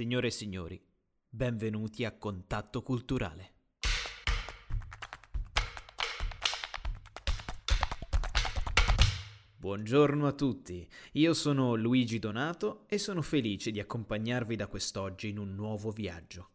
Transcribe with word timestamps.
Signore 0.00 0.28
e 0.28 0.30
signori, 0.30 0.82
benvenuti 1.28 2.06
a 2.06 2.16
Contatto 2.16 2.80
Culturale. 2.80 3.52
Buongiorno 9.56 10.26
a 10.26 10.32
tutti, 10.32 10.88
io 11.12 11.34
sono 11.34 11.74
Luigi 11.74 12.18
Donato 12.18 12.86
e 12.88 12.96
sono 12.96 13.20
felice 13.20 13.70
di 13.70 13.78
accompagnarvi 13.78 14.56
da 14.56 14.68
quest'oggi 14.68 15.28
in 15.28 15.36
un 15.36 15.54
nuovo 15.54 15.90
viaggio. 15.90 16.48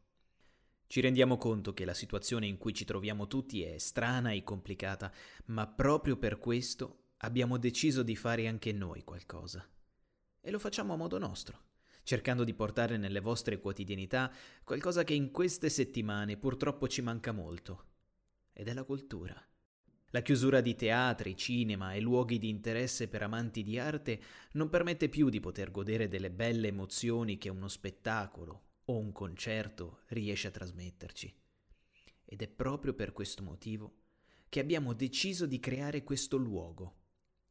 Ci 0.88 1.02
rendiamo 1.02 1.38
conto 1.38 1.75
che 1.75 1.86
la 1.86 1.93
situazione 1.93 2.48
in 2.48 2.57
cui 2.57 2.73
ci 2.73 2.84
troviamo 2.84 3.27
tutti 3.27 3.62
è 3.62 3.77
strana 3.77 4.32
e 4.32 4.43
complicata, 4.43 5.14
ma 5.50 5.68
proprio 5.68 6.18
per 6.18 6.39
questo 6.39 7.09
abbiamo 7.18 7.59
deciso 7.59 8.02
di 8.02 8.16
fare 8.16 8.48
anche 8.48 8.71
noi 8.71 9.04
qualcosa. 9.04 9.64
E 10.41 10.50
lo 10.50 10.57
facciamo 10.57 10.93
a 10.93 10.98
modo 10.98 11.20
nostro, 11.20 11.73
cercando 12.05 12.43
di 12.43 12.53
portare 12.53 12.97
nelle 12.97 13.19
vostre 13.19 13.59
quotidianità 13.59 14.31
qualcosa 14.63 15.03
che 15.03 15.15
in 15.15 15.31
queste 15.31 15.70
settimane 15.70 16.38
purtroppo 16.38 16.88
ci 16.88 17.02
manca 17.02 17.31
molto, 17.31 17.85
ed 18.53 18.67
è 18.67 18.73
la 18.73 18.84
cultura. 18.84 19.35
La 20.11 20.21
chiusura 20.21 20.61
di 20.61 20.75
teatri, 20.75 21.35
cinema 21.35 21.94
e 21.94 21.99
luoghi 21.99 22.38
di 22.38 22.47
interesse 22.47 23.07
per 23.07 23.23
amanti 23.23 23.63
di 23.63 23.80
arte 23.80 24.21
non 24.52 24.70
permette 24.70 25.09
più 25.09 25.30
di 25.30 25.39
poter 25.39 25.71
godere 25.71 26.07
delle 26.07 26.30
belle 26.30 26.67
emozioni 26.67 27.39
che 27.39 27.49
uno 27.49 27.67
spettacolo 27.67 28.63
o 28.85 28.97
un 28.97 29.11
concerto 29.11 30.03
riesce 30.09 30.47
a 30.47 30.52
trasmetterci. 30.52 31.35
Ed 32.23 32.41
è 32.44 32.47
proprio 32.47 32.94
per 32.94 33.13
questo 33.13 33.41
motivo 33.41 34.03
che 34.47 34.59
abbiamo 34.59 34.94
deciso 34.94 35.47
di 35.47 35.59
creare 35.59 36.03
questo 36.03 36.38
luogo, 36.38 36.99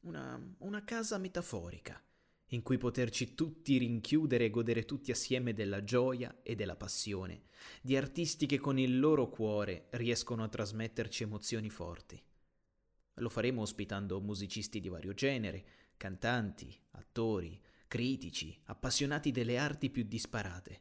una, 0.02 0.40
una 0.58 0.84
casa 0.84 1.18
metaforica, 1.18 2.00
in 2.48 2.62
cui 2.62 2.78
poterci 2.78 3.34
tutti 3.34 3.78
rinchiudere 3.78 4.44
e 4.44 4.50
godere 4.50 4.84
tutti 4.84 5.10
assieme 5.10 5.54
della 5.54 5.82
gioia 5.82 6.40
e 6.42 6.54
della 6.54 6.76
passione, 6.76 7.44
di 7.80 7.96
artisti 7.96 8.46
che 8.46 8.58
con 8.58 8.78
il 8.78 8.98
loro 8.98 9.28
cuore 9.28 9.86
riescono 9.90 10.42
a 10.42 10.48
trasmetterci 10.48 11.22
emozioni 11.22 11.70
forti. 11.70 12.22
Lo 13.18 13.28
faremo 13.28 13.62
ospitando 13.62 14.20
musicisti 14.20 14.80
di 14.80 14.88
vario 14.88 15.14
genere, 15.14 15.64
cantanti, 15.96 16.76
attori, 16.92 17.60
critici, 17.86 18.58
appassionati 18.64 19.30
delle 19.30 19.56
arti 19.56 19.88
più 19.88 20.02
disparate. 20.04 20.80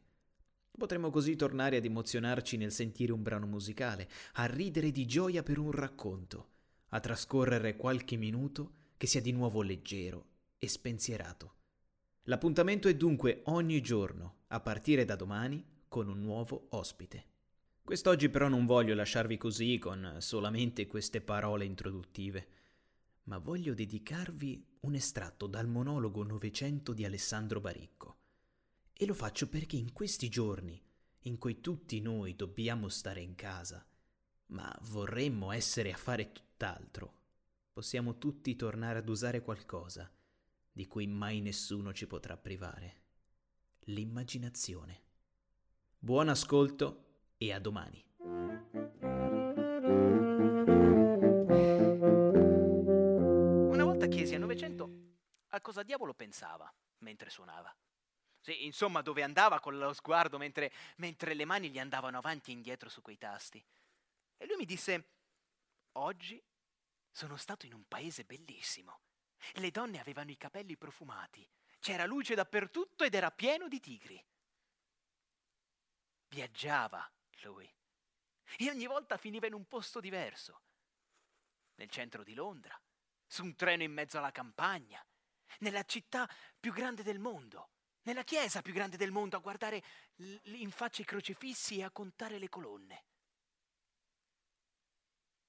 Potremo 0.75 1.11
così 1.11 1.35
tornare 1.35 1.77
ad 1.77 1.85
emozionarci 1.85 2.57
nel 2.57 2.71
sentire 2.71 3.11
un 3.11 3.21
brano 3.21 3.45
musicale, 3.45 4.09
a 4.33 4.45
ridere 4.45 4.91
di 4.91 5.05
gioia 5.05 5.43
per 5.43 5.59
un 5.59 5.71
racconto, 5.71 6.49
a 6.87 6.99
trascorrere 6.99 7.75
qualche 7.75 8.15
minuto 8.15 8.73
che 8.97 9.05
sia 9.05 9.21
di 9.21 9.31
nuovo 9.31 9.61
leggero 9.61 10.25
e 10.57 10.67
spensierato. 10.67 11.57
L'appuntamento 12.27 12.87
è 12.87 12.95
dunque 12.95 13.41
ogni 13.47 13.81
giorno, 13.81 14.43
a 14.47 14.61
partire 14.61 15.03
da 15.03 15.17
domani, 15.17 15.61
con 15.89 16.07
un 16.07 16.21
nuovo 16.21 16.67
ospite. 16.69 17.25
Quest'oggi 17.83 18.29
però 18.29 18.47
non 18.47 18.65
voglio 18.65 18.95
lasciarvi 18.95 19.35
così 19.35 19.77
con 19.77 20.15
solamente 20.19 20.87
queste 20.87 21.19
parole 21.19 21.65
introduttive, 21.65 22.47
ma 23.23 23.39
voglio 23.39 23.73
dedicarvi 23.73 24.65
un 24.81 24.95
estratto 24.95 25.47
dal 25.47 25.67
monologo 25.67 26.23
Novecento 26.23 26.93
di 26.93 27.03
Alessandro 27.03 27.59
Baricco. 27.59 28.19
E 28.93 29.05
lo 29.05 29.13
faccio 29.13 29.49
perché 29.49 29.75
in 29.75 29.91
questi 29.91 30.29
giorni, 30.29 30.81
in 31.23 31.37
cui 31.37 31.59
tutti 31.59 31.99
noi 31.99 32.37
dobbiamo 32.37 32.87
stare 32.87 33.19
in 33.19 33.35
casa, 33.35 33.85
ma 34.47 34.73
vorremmo 34.83 35.51
essere 35.51 35.91
a 35.91 35.97
fare 35.97 36.31
tutt'altro, 36.31 37.13
possiamo 37.73 38.17
tutti 38.17 38.55
tornare 38.55 38.99
ad 38.99 39.09
usare 39.09 39.41
qualcosa 39.41 40.09
di 40.73 40.87
cui 40.87 41.05
mai 41.05 41.39
nessuno 41.39 41.93
ci 41.93 42.07
potrà 42.07 42.35
privare. 42.35 43.01
L'immaginazione. 43.85 45.01
Buon 45.99 46.29
ascolto 46.29 47.33
e 47.37 47.53
a 47.53 47.59
domani. 47.59 48.03
Una 53.69 53.83
volta 53.83 54.07
chiesi 54.07 54.33
a 54.33 54.39
Novecento 54.39 54.89
a 55.49 55.61
cosa 55.61 55.83
diavolo 55.83 56.15
pensava 56.15 56.73
mentre 56.99 57.29
suonava. 57.29 57.73
Sì, 58.39 58.65
insomma, 58.65 59.01
dove 59.01 59.21
andava 59.21 59.59
con 59.59 59.77
lo 59.77 59.93
sguardo 59.93 60.37
mentre, 60.37 60.73
mentre 60.97 61.35
le 61.35 61.45
mani 61.45 61.69
gli 61.69 61.79
andavano 61.79 62.17
avanti 62.17 62.49
e 62.49 62.55
indietro 62.55 62.89
su 62.89 63.01
quei 63.01 63.17
tasti. 63.17 63.63
E 64.35 64.45
lui 64.47 64.57
mi 64.57 64.65
disse, 64.65 65.11
oggi 65.93 66.43
sono 67.11 67.37
stato 67.37 67.65
in 67.65 67.73
un 67.73 67.87
paese 67.87 68.25
bellissimo. 68.25 68.99
Le 69.53 69.71
donne 69.71 69.99
avevano 69.99 70.31
i 70.31 70.37
capelli 70.37 70.77
profumati, 70.77 71.47
c'era 71.79 72.05
luce 72.05 72.35
dappertutto 72.35 73.03
ed 73.03 73.13
era 73.13 73.31
pieno 73.31 73.67
di 73.67 73.79
tigri. 73.79 74.25
Viaggiava 76.29 77.09
lui. 77.41 77.71
E 78.57 78.69
ogni 78.69 78.85
volta 78.85 79.17
finiva 79.17 79.47
in 79.47 79.53
un 79.53 79.67
posto 79.67 79.99
diverso. 79.99 80.61
Nel 81.75 81.89
centro 81.89 82.23
di 82.23 82.33
Londra, 82.33 82.79
su 83.25 83.43
un 83.43 83.55
treno 83.55 83.83
in 83.83 83.91
mezzo 83.91 84.17
alla 84.17 84.31
campagna, 84.31 85.03
nella 85.59 85.83
città 85.83 86.29
più 86.59 86.71
grande 86.71 87.03
del 87.03 87.19
mondo, 87.19 87.69
nella 88.03 88.23
chiesa 88.23 88.61
più 88.61 88.73
grande 88.73 88.97
del 88.97 89.11
mondo, 89.11 89.37
a 89.37 89.39
guardare 89.39 89.83
in 90.15 90.71
faccia 90.71 91.01
i 91.01 91.05
crocifissi 91.05 91.79
e 91.79 91.83
a 91.83 91.91
contare 91.91 92.37
le 92.37 92.49
colonne. 92.49 93.05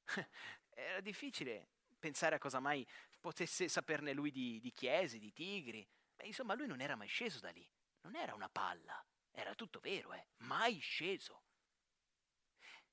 Era 0.70 1.00
difficile 1.00 1.68
pensare 1.98 2.36
a 2.36 2.38
cosa 2.38 2.60
mai 2.60 2.86
potesse 3.24 3.68
saperne 3.68 4.12
lui 4.12 4.30
di, 4.30 4.60
di 4.60 4.70
chiese, 4.70 5.18
di 5.18 5.32
tigri. 5.32 5.88
Beh, 6.14 6.26
insomma, 6.26 6.52
lui 6.52 6.66
non 6.66 6.82
era 6.82 6.94
mai 6.94 7.08
sceso 7.08 7.40
da 7.40 7.48
lì. 7.48 7.66
Non 8.02 8.16
era 8.16 8.34
una 8.34 8.50
palla. 8.50 9.02
Era 9.30 9.54
tutto 9.54 9.80
vero, 9.80 10.12
eh. 10.12 10.26
Mai 10.40 10.78
sceso. 10.78 11.42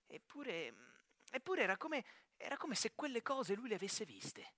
Eppure, 0.07 0.73
eppure 1.29 1.63
era, 1.63 1.75
come, 1.75 2.05
era 2.37 2.55
come 2.55 2.75
se 2.75 2.93
quelle 2.95 3.21
cose 3.21 3.55
lui 3.55 3.67
le 3.67 3.75
avesse 3.75 4.05
viste. 4.05 4.53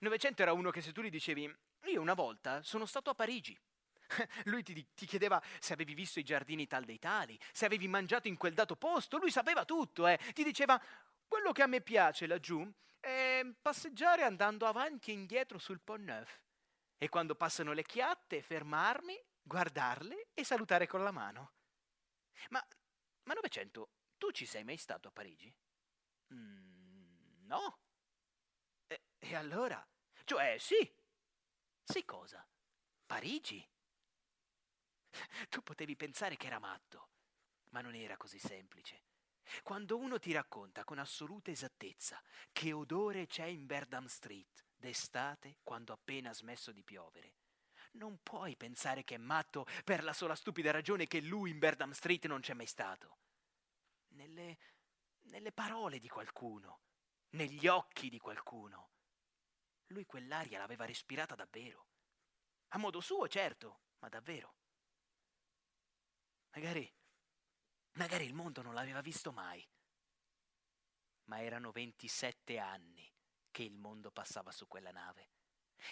Novecento 0.00 0.42
era 0.42 0.54
uno 0.54 0.72
che 0.72 0.80
se 0.80 0.90
tu 0.90 1.02
gli 1.02 1.10
dicevi, 1.10 1.56
io 1.84 2.00
una 2.00 2.14
volta 2.14 2.64
sono 2.64 2.86
stato 2.86 3.10
a 3.10 3.14
Parigi. 3.14 3.56
Lui 4.46 4.64
ti, 4.64 4.88
ti, 4.92 5.06
chiedeva 5.06 5.40
se 5.60 5.72
avevi 5.72 5.94
visto 5.94 6.18
i 6.18 6.24
giardini 6.24 6.66
tal 6.66 6.84
dei 6.84 6.98
tali, 6.98 7.38
se 7.52 7.64
avevi 7.64 7.86
mangiato 7.86 8.26
in 8.26 8.36
quel 8.36 8.54
dato 8.54 8.74
posto, 8.74 9.18
lui 9.18 9.30
sapeva 9.30 9.64
tutto, 9.64 10.08
eh. 10.08 10.18
Ti 10.32 10.42
diceva, 10.42 10.80
quello 11.30 11.52
che 11.52 11.62
a 11.62 11.68
me 11.68 11.80
piace 11.80 12.26
laggiù 12.26 12.68
è 12.98 13.46
passeggiare 13.62 14.24
andando 14.24 14.66
avanti 14.66 15.12
e 15.12 15.14
indietro 15.14 15.58
sul 15.58 15.80
Pont 15.80 16.02
Neuf. 16.02 16.42
E 16.98 17.08
quando 17.08 17.36
passano 17.36 17.72
le 17.72 17.84
chiatte, 17.84 18.42
fermarmi, 18.42 19.16
guardarle 19.40 20.30
e 20.34 20.44
salutare 20.44 20.88
con 20.88 21.04
la 21.04 21.12
mano. 21.12 21.52
Ma 22.48 22.66
ma 23.24 23.34
Novecento, 23.34 23.90
tu 24.18 24.32
ci 24.32 24.44
sei 24.44 24.64
mai 24.64 24.76
stato 24.76 25.06
a 25.06 25.12
Parigi? 25.12 25.54
Mm, 26.34 27.46
no. 27.46 27.78
E, 28.88 29.02
e 29.18 29.34
allora? 29.36 29.86
Cioè, 30.24 30.56
sì. 30.58 30.92
Sì 31.84 32.04
cosa? 32.04 32.44
Parigi? 33.06 33.64
Tu 35.48 35.62
potevi 35.62 35.94
pensare 35.94 36.36
che 36.36 36.46
era 36.48 36.58
matto, 36.58 37.10
ma 37.70 37.80
non 37.82 37.94
era 37.94 38.16
così 38.16 38.38
semplice. 38.40 39.02
Quando 39.62 39.96
uno 39.96 40.18
ti 40.18 40.32
racconta 40.32 40.84
con 40.84 40.98
assoluta 40.98 41.50
esattezza 41.50 42.22
che 42.52 42.72
odore 42.72 43.26
c'è 43.26 43.46
in 43.46 43.66
Berdam 43.66 44.06
Street 44.06 44.64
d'estate 44.76 45.58
quando 45.62 45.92
appena 45.92 46.32
smesso 46.32 46.72
di 46.72 46.82
piovere, 46.82 47.34
non 47.92 48.20
puoi 48.22 48.56
pensare 48.56 49.04
che 49.04 49.16
è 49.16 49.18
matto 49.18 49.66
per 49.84 50.04
la 50.04 50.12
sola 50.12 50.34
stupida 50.34 50.70
ragione 50.70 51.06
che 51.06 51.20
lui 51.20 51.50
in 51.50 51.58
Berdam 51.58 51.92
Street 51.92 52.26
non 52.26 52.40
c'è 52.40 52.54
mai 52.54 52.66
stato. 52.66 53.18
Nelle, 54.08 54.58
nelle 55.22 55.52
parole 55.52 55.98
di 55.98 56.08
qualcuno, 56.08 56.80
negli 57.30 57.66
occhi 57.66 58.08
di 58.08 58.18
qualcuno. 58.18 58.90
Lui 59.88 60.04
quell'aria 60.04 60.58
l'aveva 60.58 60.84
respirata 60.84 61.34
davvero. 61.34 61.86
A 62.68 62.78
modo 62.78 63.00
suo, 63.00 63.26
certo, 63.26 63.80
ma 63.98 64.08
davvero. 64.08 64.54
Magari, 66.52 66.92
magari 67.92 68.24
il 68.24 68.34
mondo 68.34 68.62
non 68.62 68.74
l'aveva 68.74 69.00
visto 69.00 69.32
mai. 69.32 69.66
Ma 71.24 71.42
erano 71.42 71.70
27 71.70 72.58
anni 72.58 73.10
che 73.50 73.62
il 73.62 73.76
mondo 73.76 74.10
passava 74.10 74.50
su 74.52 74.66
quella 74.66 74.90
nave 74.90 75.30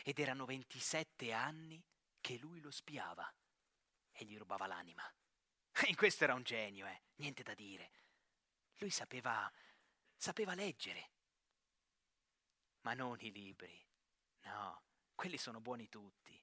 ed 0.02 0.18
erano 0.18 0.44
27 0.44 1.32
anni 1.32 1.82
che 2.20 2.36
lui 2.38 2.60
lo 2.60 2.70
spiava 2.70 3.32
e 4.12 4.24
gli 4.24 4.36
rubava 4.36 4.66
l'anima. 4.66 5.02
In 5.86 5.94
questo 5.96 6.24
era 6.24 6.34
un 6.34 6.42
genio, 6.42 6.86
eh, 6.86 7.02
niente 7.16 7.42
da 7.42 7.54
dire. 7.54 7.92
Lui 8.78 8.90
sapeva, 8.90 9.50
sapeva 10.16 10.54
leggere, 10.54 11.10
ma 12.82 12.94
non 12.94 13.16
i 13.20 13.30
libri. 13.30 13.86
No, 14.42 14.82
quelli 15.14 15.36
sono 15.36 15.60
buoni 15.60 15.88
tutti. 15.88 16.40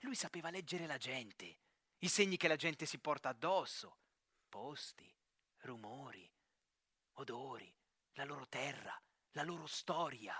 Lui 0.00 0.14
sapeva 0.14 0.50
leggere 0.50 0.86
la 0.86 0.96
gente, 0.96 1.58
i 1.98 2.08
segni 2.08 2.36
che 2.36 2.48
la 2.48 2.56
gente 2.56 2.86
si 2.86 2.98
porta 2.98 3.28
addosso, 3.28 3.98
posti, 4.52 5.10
rumori, 5.60 6.30
odori, 7.12 7.74
la 8.16 8.24
loro 8.24 8.46
terra, 8.48 8.94
la 9.30 9.44
loro 9.44 9.66
storia 9.66 10.36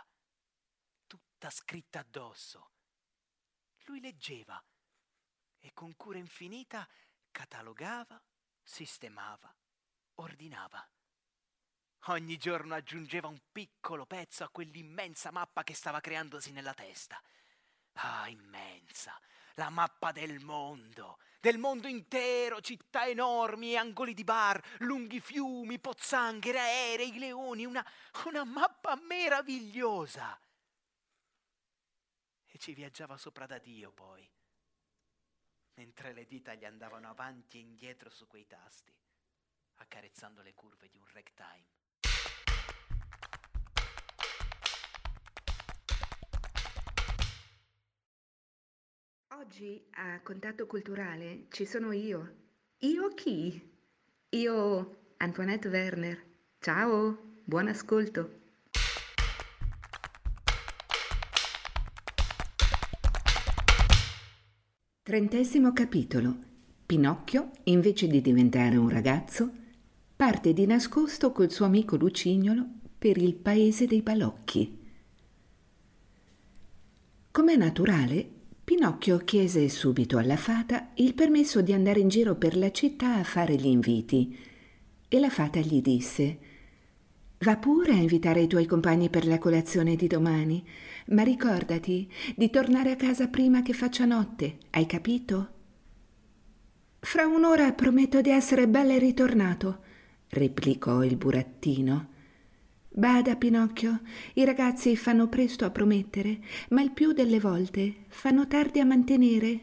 tutta 1.06 1.49
scritta 1.49 2.00
addosso. 2.00 2.73
Lui 3.87 4.00
leggeva 4.00 4.62
e 5.59 5.73
con 5.73 5.97
cura 5.97 6.19
infinita 6.19 6.87
catalogava, 7.31 8.23
sistemava, 8.62 9.56
ordinava. 10.17 10.87
Ogni 12.09 12.37
giorno 12.37 12.75
aggiungeva 12.75 13.29
un 13.29 13.41
piccolo 13.50 14.05
pezzo 14.05 14.44
a 14.44 14.50
quell'immensa 14.50 15.31
mappa 15.31 15.64
che 15.64 15.73
stava 15.73 16.00
creandosi 16.00 16.53
nella 16.53 16.75
testa. 16.75 17.19
Ah, 17.93 18.29
immensa, 18.29 19.19
la 19.54 19.70
mappa 19.70 20.12
del 20.12 20.40
mondo, 20.40 21.19
del 21.40 21.58
mondo 21.58 21.88
intero, 21.88 22.60
città 22.60 23.06
enormi, 23.06 23.76
angoli 23.76 24.14
di 24.14 24.25
bar, 24.25 24.62
lunghi 24.78 25.20
fiumi, 25.20 25.78
pozzanghere, 25.78 26.58
aerei, 26.58 27.19
leoni, 27.19 27.64
una, 27.64 27.84
una 28.26 28.44
mappa 28.44 28.94
meravigliosa. 28.96 30.38
E 32.46 32.58
ci 32.58 32.75
viaggiava 32.75 33.16
sopra 33.16 33.46
da 33.46 33.58
Dio 33.58 33.90
poi, 33.93 34.28
mentre 35.75 36.12
le 36.12 36.26
dita 36.26 36.54
gli 36.54 36.64
andavano 36.64 37.08
avanti 37.08 37.58
e 37.58 37.62
indietro 37.62 38.10
su 38.10 38.26
quei 38.26 38.46
tasti, 38.46 38.94
accarezzando 39.76 40.43
le 40.43 40.54
curve 40.54 40.88
di 40.88 40.99
un 40.99 41.06
ragtime. 41.12 41.81
Oggi 49.40 49.82
a 49.93 50.20
Contatto 50.20 50.67
Culturale 50.67 51.46
ci 51.49 51.64
sono 51.64 51.90
io. 51.93 52.34
Io 52.81 53.08
chi? 53.14 53.58
Io 54.29 54.96
Antoinette 55.17 55.69
Werner. 55.69 56.23
Ciao, 56.58 57.38
buon 57.43 57.69
ascolto. 57.69 58.40
Trentesimo 65.02 65.73
capitolo. 65.73 66.37
Pinocchio, 66.85 67.52
invece 67.64 68.08
di 68.08 68.20
diventare 68.20 68.76
un 68.76 68.90
ragazzo, 68.90 69.50
parte 70.14 70.52
di 70.52 70.67
nascosto 70.67 71.32
col 71.32 71.50
suo 71.50 71.64
amico 71.64 71.96
Lucignolo 71.96 72.67
per 72.99 73.17
il 73.17 73.35
paese 73.35 73.87
dei 73.87 74.02
balocchi. 74.02 74.78
Com'è 77.31 77.56
naturale, 77.56 78.40
Pinocchio 78.75 79.19
chiese 79.19 79.69
subito 79.69 80.17
alla 80.17 80.39
fata 80.39 80.93
il 80.95 81.13
permesso 81.13 81.61
di 81.61 81.75
andare 81.75 82.01
in 82.01 82.09
giro 82.09 82.37
per 82.37 82.57
la 82.57 82.71
città 82.71 83.17
a 83.17 83.23
fare 83.23 83.55
gli 83.55 83.67
inviti 83.67 84.35
e 85.09 85.21
la 85.21 85.29
fata 85.29 85.61
gli 85.61 85.83
disse 85.83 86.39
Va 87.41 87.59
pure 87.59 87.93
a 87.93 87.97
invitare 87.97 88.41
i 88.41 88.47
tuoi 88.47 88.65
compagni 88.65 89.11
per 89.11 89.27
la 89.27 89.39
colazione 89.39 89.95
di 89.95 90.07
domani, 90.07 90.67
ma 91.09 91.23
ricordati 91.23 92.11
di 92.35 92.49
tornare 92.49 92.93
a 92.93 92.97
casa 92.97 93.29
prima 93.29 93.61
che 93.61 93.75
faccia 93.75 94.07
notte, 94.07 94.57
hai 94.71 94.87
capito? 94.87 95.49
Fra 96.99 97.27
un'ora 97.27 97.71
prometto 97.73 98.23
di 98.23 98.31
essere 98.31 98.67
belle 98.69 98.99
ritornato, 98.99 99.81
replicò 100.29 101.05
il 101.05 101.19
burattino. 101.19 102.12
Bada, 102.94 103.37
Pinocchio, 103.37 104.00
i 104.35 104.44
ragazzi 104.44 104.97
fanno 104.97 105.27
presto 105.27 105.65
a 105.65 105.71
promettere, 105.71 106.41
ma 106.71 106.83
il 106.83 106.91
più 106.91 107.12
delle 107.12 107.41
volte 107.41 108.05
fanno 108.09 108.47
tardi 108.47 108.81
a 108.81 108.85
mantenere. 108.85 109.61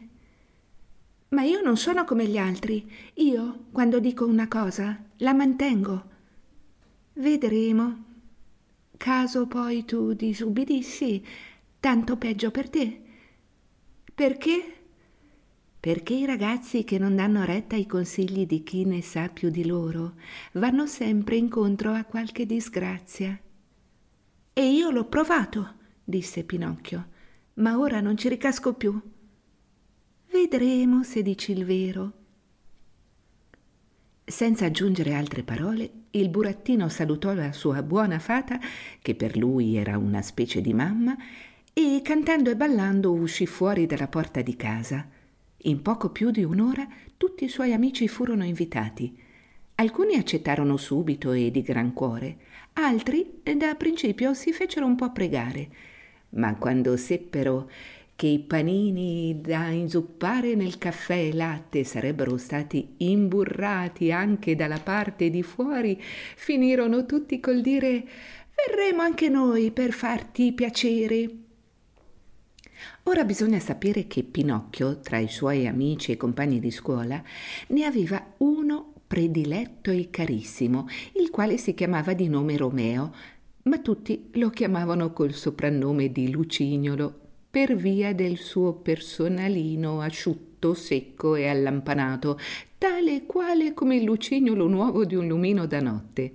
Ma 1.28 1.42
io 1.42 1.62
non 1.62 1.76
sono 1.76 2.04
come 2.04 2.26
gli 2.26 2.36
altri. 2.36 2.90
Io, 3.14 3.66
quando 3.70 4.00
dico 4.00 4.26
una 4.26 4.48
cosa, 4.48 5.00
la 5.18 5.32
mantengo. 5.32 6.04
Vedremo. 7.12 8.04
Caso 8.96 9.46
poi 9.46 9.84
tu 9.84 10.12
disubbidissi, 10.12 11.24
tanto 11.78 12.16
peggio 12.16 12.50
per 12.50 12.68
te. 12.68 13.00
Perché? 14.12 14.79
Perché 15.80 16.12
i 16.12 16.26
ragazzi 16.26 16.84
che 16.84 16.98
non 16.98 17.16
danno 17.16 17.42
retta 17.44 17.74
ai 17.74 17.86
consigli 17.86 18.44
di 18.44 18.62
chi 18.62 18.84
ne 18.84 19.00
sa 19.00 19.28
più 19.28 19.48
di 19.48 19.64
loro 19.64 20.12
vanno 20.52 20.86
sempre 20.86 21.36
incontro 21.36 21.92
a 21.92 22.04
qualche 22.04 22.44
disgrazia. 22.44 23.40
E 24.52 24.72
io 24.72 24.90
l'ho 24.90 25.06
provato, 25.06 25.74
disse 26.04 26.44
Pinocchio, 26.44 27.08
ma 27.54 27.78
ora 27.78 28.00
non 28.00 28.18
ci 28.18 28.28
ricasco 28.28 28.74
più. 28.74 29.00
Vedremo 30.30 31.02
se 31.02 31.22
dici 31.22 31.52
il 31.52 31.64
vero. 31.64 32.12
Senza 34.22 34.66
aggiungere 34.66 35.14
altre 35.14 35.42
parole, 35.42 35.90
il 36.10 36.28
burattino 36.28 36.90
salutò 36.90 37.32
la 37.32 37.52
sua 37.52 37.82
buona 37.82 38.18
fata, 38.18 38.60
che 39.00 39.14
per 39.14 39.36
lui 39.36 39.76
era 39.76 39.96
una 39.96 40.20
specie 40.20 40.60
di 40.60 40.74
mamma, 40.74 41.16
e 41.72 42.00
cantando 42.04 42.50
e 42.50 42.56
ballando 42.56 43.12
uscì 43.12 43.46
fuori 43.46 43.86
dalla 43.86 44.08
porta 44.08 44.42
di 44.42 44.56
casa. 44.56 45.18
In 45.64 45.82
poco 45.82 46.08
più 46.08 46.30
di 46.30 46.42
un'ora 46.42 46.88
tutti 47.18 47.44
i 47.44 47.48
suoi 47.48 47.74
amici 47.74 48.08
furono 48.08 48.44
invitati. 48.44 49.14
Alcuni 49.74 50.14
accettarono 50.14 50.78
subito 50.78 51.32
e 51.32 51.50
di 51.50 51.60
gran 51.60 51.92
cuore, 51.92 52.38
altri 52.74 53.40
da 53.42 53.74
principio 53.74 54.32
si 54.32 54.52
fecero 54.52 54.86
un 54.86 54.96
po' 54.96 55.12
pregare, 55.12 55.68
ma 56.30 56.54
quando 56.56 56.96
seppero 56.96 57.70
che 58.16 58.26
i 58.26 58.38
panini 58.38 59.40
da 59.40 59.68
inzuppare 59.68 60.54
nel 60.54 60.78
caffè 60.78 61.28
e 61.28 61.34
latte 61.34 61.84
sarebbero 61.84 62.36
stati 62.36 62.94
imburrati 62.98 64.12
anche 64.12 64.54
dalla 64.54 64.80
parte 64.80 65.28
di 65.28 65.42
fuori, 65.42 66.00
finirono 66.36 67.04
tutti 67.04 67.40
col 67.40 67.60
dire 67.60 68.06
verremo 68.66 69.02
anche 69.02 69.28
noi 69.28 69.70
per 69.70 69.92
farti 69.92 70.52
piacere. 70.52 71.48
Ora 73.10 73.24
bisogna 73.24 73.58
sapere 73.58 74.06
che 74.06 74.22
Pinocchio, 74.22 75.00
tra 75.00 75.18
i 75.18 75.26
suoi 75.26 75.66
amici 75.66 76.12
e 76.12 76.16
compagni 76.16 76.60
di 76.60 76.70
scuola, 76.70 77.20
ne 77.70 77.84
aveva 77.84 78.34
uno 78.36 78.92
prediletto 79.04 79.90
e 79.90 80.10
carissimo, 80.10 80.86
il 81.20 81.28
quale 81.30 81.58
si 81.58 81.74
chiamava 81.74 82.12
di 82.12 82.28
nome 82.28 82.56
Romeo, 82.56 83.12
ma 83.64 83.80
tutti 83.80 84.30
lo 84.34 84.50
chiamavano 84.50 85.12
col 85.12 85.34
soprannome 85.34 86.12
di 86.12 86.30
Lucignolo 86.30 87.12
per 87.50 87.74
via 87.74 88.14
del 88.14 88.36
suo 88.36 88.74
personalino 88.74 90.00
asciutto, 90.00 90.74
secco 90.74 91.34
e 91.34 91.48
allampanato, 91.48 92.38
tale 92.78 93.16
e 93.16 93.26
quale 93.26 93.74
come 93.74 93.96
il 93.96 94.04
lucignolo 94.04 94.68
nuovo 94.68 95.04
di 95.04 95.16
un 95.16 95.26
lumino 95.26 95.66
da 95.66 95.80
notte. 95.80 96.32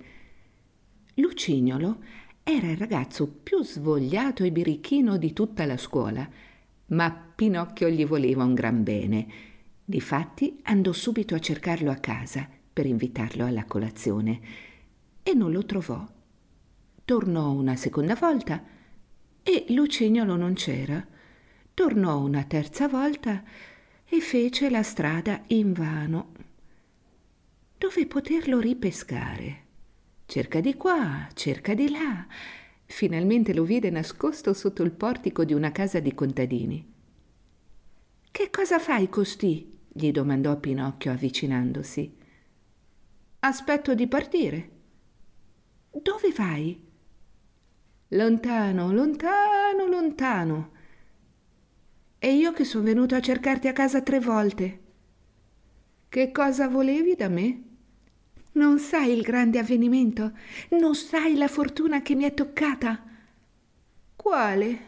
Lucignolo 1.14 2.00
era 2.42 2.70
il 2.70 2.76
ragazzo 2.76 3.26
più 3.26 3.64
svogliato 3.64 4.44
e 4.44 4.52
birichino 4.52 5.16
di 5.16 5.32
tutta 5.32 5.64
la 5.64 5.78
scuola 5.78 6.28
ma 6.88 7.10
Pinocchio 7.10 7.88
gli 7.88 8.06
voleva 8.06 8.44
un 8.44 8.54
gran 8.54 8.82
bene. 8.82 9.26
Difatti 9.84 10.60
andò 10.64 10.92
subito 10.92 11.34
a 11.34 11.38
cercarlo 11.38 11.90
a 11.90 11.96
casa 11.96 12.48
per 12.72 12.86
invitarlo 12.86 13.44
alla 13.44 13.64
colazione 13.64 14.40
e 15.22 15.34
non 15.34 15.50
lo 15.52 15.64
trovò. 15.64 16.06
Tornò 17.04 17.52
una 17.52 17.76
seconda 17.76 18.14
volta 18.14 18.62
e 19.42 19.66
Lucignolo 19.68 20.36
non 20.36 20.54
c'era. 20.54 21.04
Tornò 21.72 22.20
una 22.20 22.44
terza 22.44 22.88
volta 22.88 23.42
e 24.04 24.20
fece 24.20 24.70
la 24.70 24.82
strada 24.82 25.42
invano. 25.48 26.32
Dove 27.78 28.06
poterlo 28.06 28.60
ripescare? 28.60 29.64
Cerca 30.26 30.60
di 30.60 30.74
qua, 30.74 31.28
cerca 31.34 31.74
di 31.74 31.90
là 31.90 32.26
Finalmente 32.86 33.52
lo 33.52 33.64
vide 33.64 33.90
nascosto 33.90 34.54
sotto 34.54 34.82
il 34.82 34.92
portico 34.92 35.44
di 35.44 35.52
una 35.52 35.72
casa 35.72 35.98
di 36.00 36.14
contadini. 36.14 36.94
Che 38.30 38.50
cosa 38.50 38.78
fai 38.78 39.08
costì? 39.08 39.74
gli 39.88 40.12
domandò 40.12 40.58
Pinocchio 40.58 41.10
avvicinandosi. 41.10 42.16
Aspetto 43.40 43.94
di 43.94 44.06
partire. 44.06 44.70
Dove 45.90 46.30
vai? 46.32 46.84
Lontano, 48.08 48.92
lontano, 48.92 49.86
lontano. 49.86 50.70
E 52.18 52.34
io 52.34 52.52
che 52.52 52.64
sono 52.64 52.84
venuto 52.84 53.14
a 53.14 53.20
cercarti 53.20 53.68
a 53.68 53.72
casa 53.72 54.02
tre 54.02 54.20
volte. 54.20 54.80
Che 56.08 56.30
cosa 56.30 56.68
volevi 56.68 57.14
da 57.14 57.28
me? 57.28 57.62
Non 58.56 58.78
sai 58.78 59.12
il 59.12 59.20
grande 59.20 59.58
avvenimento? 59.58 60.32
Non 60.70 60.94
sai 60.94 61.36
la 61.36 61.46
fortuna 61.46 62.00
che 62.00 62.14
mi 62.14 62.24
è 62.24 62.32
toccata? 62.32 63.04
Quale? 64.16 64.78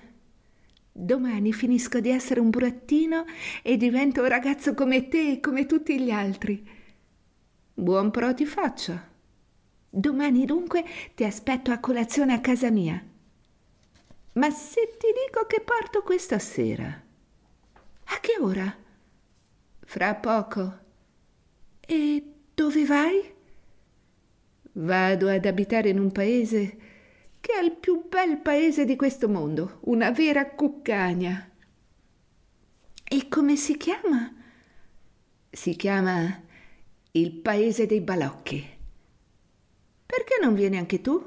Domani 0.90 1.52
finisco 1.52 2.00
di 2.00 2.08
essere 2.08 2.40
un 2.40 2.48
burattino 2.48 3.26
e 3.62 3.76
divento 3.76 4.22
un 4.22 4.28
ragazzo 4.28 4.72
come 4.72 5.08
te 5.08 5.32
e 5.32 5.40
come 5.40 5.66
tutti 5.66 6.00
gli 6.00 6.10
altri. 6.10 6.66
Buon 7.74 8.10
pro 8.10 8.32
ti 8.32 8.46
faccio. 8.46 9.00
Domani 9.90 10.46
dunque 10.46 10.84
ti 11.14 11.24
aspetto 11.24 11.70
a 11.70 11.78
colazione 11.78 12.32
a 12.32 12.40
casa 12.40 12.70
mia. 12.70 13.04
Ma 14.32 14.50
se 14.50 14.96
ti 14.98 15.08
dico 15.26 15.44
che 15.46 15.60
parto 15.60 16.02
questa 16.02 16.38
sera? 16.38 16.86
A 16.86 18.20
che 18.20 18.36
ora? 18.40 18.74
Fra 19.84 20.14
poco. 20.14 20.78
E 21.80 22.24
dove 22.54 22.84
vai? 22.86 23.36
Vado 24.80 25.28
ad 25.28 25.44
abitare 25.44 25.88
in 25.88 25.98
un 25.98 26.12
paese 26.12 26.76
che 27.40 27.52
è 27.52 27.62
il 27.62 27.72
più 27.72 28.06
bel 28.08 28.38
paese 28.38 28.84
di 28.84 28.94
questo 28.94 29.28
mondo, 29.28 29.80
una 29.84 30.12
vera 30.12 30.50
cuccagna. 30.50 31.50
E 33.02 33.28
come 33.28 33.56
si 33.56 33.76
chiama? 33.76 34.32
Si 35.50 35.74
chiama 35.74 36.42
il 37.12 37.32
paese 37.32 37.86
dei 37.86 38.00
balocchi. 38.00 38.64
Perché 40.06 40.38
non 40.40 40.54
vieni 40.54 40.76
anche 40.76 41.00
tu? 41.00 41.26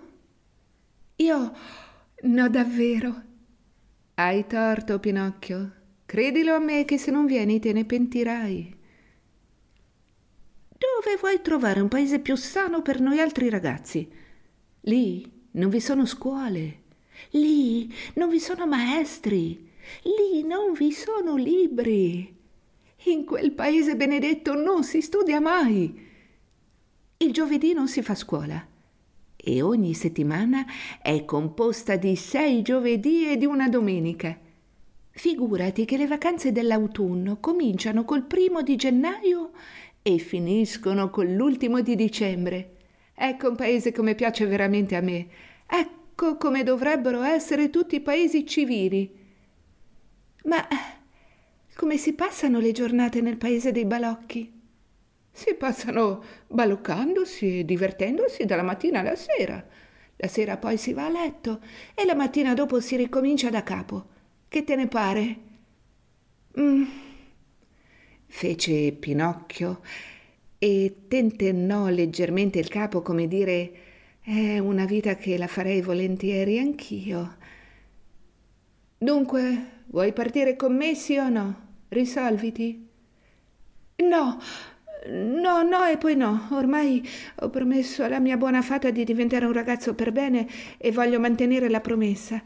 Io... 1.17 1.53
no 2.21 2.49
davvero. 2.49 3.21
Hai 4.13 4.47
torto, 4.47 4.99
Pinocchio. 4.99 5.73
Credilo 6.05 6.53
a 6.53 6.59
me 6.59 6.85
che 6.85 6.97
se 6.97 7.11
non 7.11 7.25
vieni 7.25 7.59
te 7.59 7.73
ne 7.73 7.83
pentirai. 7.83 8.79
Dove 10.81 11.15
vuoi 11.17 11.41
trovare 11.43 11.79
un 11.79 11.87
paese 11.87 12.17
più 12.17 12.35
sano 12.35 12.81
per 12.81 12.99
noi 13.01 13.19
altri 13.19 13.49
ragazzi? 13.49 14.11
Lì 14.81 15.31
non 15.51 15.69
vi 15.69 15.79
sono 15.79 16.07
scuole, 16.07 16.81
lì 17.33 17.93
non 18.15 18.29
vi 18.29 18.39
sono 18.39 18.65
maestri, 18.65 19.69
lì 20.01 20.41
non 20.43 20.73
vi 20.73 20.91
sono 20.91 21.35
libri. 21.35 22.35
In 23.03 23.25
quel 23.25 23.51
paese 23.51 23.95
benedetto 23.95 24.55
non 24.55 24.83
si 24.83 25.01
studia 25.01 25.39
mai. 25.39 26.09
Il 27.17 27.31
giovedì 27.31 27.73
non 27.73 27.87
si 27.87 28.01
fa 28.01 28.15
scuola 28.15 28.65
e 29.35 29.61
ogni 29.61 29.93
settimana 29.93 30.65
è 30.99 31.25
composta 31.25 31.95
di 31.95 32.15
sei 32.15 32.63
giovedì 32.63 33.29
e 33.29 33.37
di 33.37 33.45
una 33.45 33.69
domenica. 33.69 34.35
Figurati 35.11 35.85
che 35.85 35.97
le 35.97 36.07
vacanze 36.07 36.51
dell'autunno 36.51 37.37
cominciano 37.39 38.03
col 38.03 38.23
primo 38.23 38.63
di 38.63 38.75
gennaio 38.75 39.51
e 40.01 40.17
finiscono 40.17 41.09
con 41.09 41.33
l'ultimo 41.33 41.81
di 41.81 41.95
dicembre. 41.95 42.77
Ecco 43.13 43.49
un 43.49 43.55
paese 43.55 43.91
come 43.91 44.15
piace 44.15 44.45
veramente 44.45 44.95
a 44.95 45.01
me. 45.01 45.27
Ecco 45.67 46.37
come 46.37 46.63
dovrebbero 46.63 47.21
essere 47.21 47.69
tutti 47.69 47.95
i 47.95 48.01
paesi 48.01 48.45
civili. 48.45 49.19
Ma 50.45 50.67
come 51.75 51.97
si 51.97 52.13
passano 52.13 52.59
le 52.59 52.71
giornate 52.71 53.21
nel 53.21 53.37
paese 53.37 53.71
dei 53.71 53.85
balocchi? 53.85 54.59
Si 55.31 55.53
passano 55.53 56.23
baloccandosi 56.47 57.59
e 57.59 57.65
divertendosi 57.65 58.45
dalla 58.45 58.63
mattina 58.63 58.99
alla 58.99 59.15
sera. 59.15 59.63
La 60.17 60.27
sera 60.27 60.57
poi 60.57 60.77
si 60.77 60.93
va 60.93 61.05
a 61.05 61.09
letto 61.09 61.61
e 61.93 62.05
la 62.05 62.15
mattina 62.15 62.53
dopo 62.53 62.79
si 62.79 62.95
ricomincia 62.95 63.49
da 63.49 63.63
capo. 63.63 64.07
Che 64.47 64.63
te 64.63 64.75
ne 64.75 64.87
pare? 64.87 65.37
Mm. 66.59 67.10
Fece 68.33 68.93
Pinocchio 68.93 69.81
e 70.57 70.95
tentennò 71.09 71.89
leggermente 71.89 72.59
il 72.59 72.69
capo 72.69 73.01
come 73.01 73.27
dire 73.27 73.71
è 74.21 74.57
una 74.57 74.85
vita 74.85 75.15
che 75.15 75.37
la 75.37 75.47
farei 75.47 75.81
volentieri 75.81 76.57
anch'io. 76.57 77.35
Dunque, 78.97 79.81
vuoi 79.87 80.13
partire 80.13 80.55
con 80.55 80.75
me, 80.75 80.95
sì 80.95 81.17
o 81.17 81.27
no? 81.27 81.55
Risolviti. 81.89 82.87
No, 83.97 84.39
no, 85.09 85.61
no 85.61 85.85
e 85.85 85.97
poi 85.97 86.15
no. 86.15 86.47
Ormai 86.51 87.05
ho 87.41 87.49
promesso 87.49 88.03
alla 88.03 88.19
mia 88.19 88.37
buona 88.37 88.61
fata 88.61 88.91
di 88.91 89.03
diventare 89.03 89.45
un 89.45 89.53
ragazzo 89.53 89.93
per 89.93 90.13
bene 90.13 90.47
e 90.77 90.91
voglio 90.93 91.19
mantenere 91.19 91.69
la 91.69 91.81
promessa. 91.81 92.41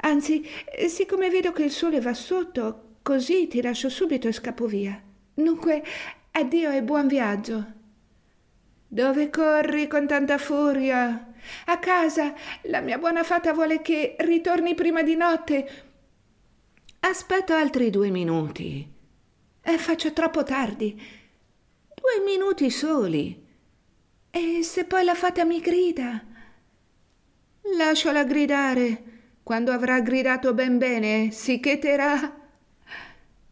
Anzi, 0.00 0.42
siccome 0.88 1.28
vedo 1.28 1.52
che 1.52 1.64
il 1.64 1.70
sole 1.70 2.00
va 2.00 2.14
sotto, 2.14 2.94
così 3.02 3.46
ti 3.46 3.60
lascio 3.60 3.90
subito 3.90 4.26
e 4.26 4.32
scappo 4.32 4.66
via. 4.66 5.02
Dunque, 5.38 5.84
addio 6.32 6.72
e 6.72 6.82
buon 6.82 7.06
viaggio. 7.06 7.64
Dove 8.88 9.30
corri 9.30 9.86
con 9.86 10.08
tanta 10.08 10.36
furia? 10.36 11.32
A 11.66 11.78
casa. 11.78 12.34
La 12.62 12.80
mia 12.80 12.98
buona 12.98 13.22
fata 13.22 13.52
vuole 13.52 13.80
che 13.80 14.16
ritorni 14.18 14.74
prima 14.74 15.04
di 15.04 15.14
notte. 15.14 15.84
Aspetto 16.98 17.54
altri 17.54 17.88
due 17.90 18.10
minuti. 18.10 18.84
E 19.62 19.78
faccio 19.78 20.12
troppo 20.12 20.42
tardi. 20.42 21.00
Due 21.94 22.24
minuti 22.24 22.68
soli. 22.68 23.46
E 24.30 24.62
se 24.64 24.86
poi 24.86 25.04
la 25.04 25.14
fata 25.14 25.44
mi 25.44 25.60
grida? 25.60 26.20
Lasciala 27.76 28.24
gridare. 28.24 29.02
Quando 29.44 29.70
avrà 29.70 30.00
gridato 30.00 30.52
ben 30.52 30.78
bene, 30.78 31.30
si 31.30 31.60
cheterà, 31.60 32.47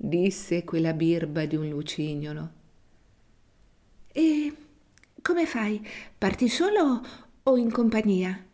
disse 0.08 0.64
quella 0.64 0.92
birba 0.92 1.44
di 1.44 1.56
un 1.56 1.68
lucignolo. 1.68 2.50
E 4.12 4.52
come 5.20 5.46
fai? 5.46 5.84
Parti 6.16 6.48
solo 6.48 7.02
o 7.42 7.56
in 7.56 7.70
compagnia? 7.70 8.44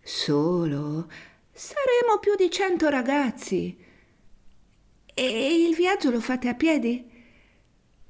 Solo? 0.00 1.10
Saremo 1.52 2.18
più 2.20 2.34
di 2.36 2.50
cento 2.50 2.88
ragazzi. 2.88 3.76
E 5.12 5.66
il 5.68 5.74
viaggio 5.74 6.10
lo 6.10 6.20
fate 6.20 6.48
a 6.48 6.54
piedi? 6.54 7.10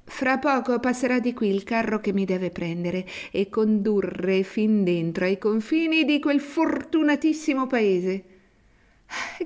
Fra 0.07 0.39
poco 0.39 0.79
passerà 0.81 1.19
di 1.19 1.33
qui 1.33 1.49
il 1.49 1.63
carro 1.65 1.99
che 1.99 2.13
mi 2.13 2.27
deve 2.27 2.51
prendere 2.51 3.07
e 3.31 3.49
condurre 3.49 4.43
fin 4.43 4.85
dentro 4.85 5.25
ai 5.25 5.39
confini 5.39 6.05
di 6.05 6.21
quel 6.21 6.41
fortunatissimo 6.41 7.67
paese. 7.67 8.25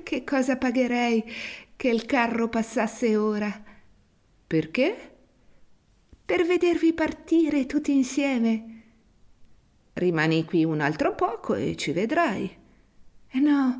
Che 0.03 0.23
cosa 0.23 0.57
pagherei 0.57 1.23
che 1.79 1.87
il 1.87 2.05
carro 2.05 2.49
passasse 2.49 3.15
ora? 3.15 3.49
Perché? 4.45 5.15
Per 6.25 6.45
vedervi 6.45 6.91
partire 6.91 7.65
tutti 7.67 7.93
insieme. 7.93 8.81
Rimani 9.93 10.43
qui 10.43 10.65
un 10.65 10.81
altro 10.81 11.15
poco 11.15 11.55
e 11.55 11.77
ci 11.77 11.93
vedrai. 11.93 12.53
No, 13.31 13.77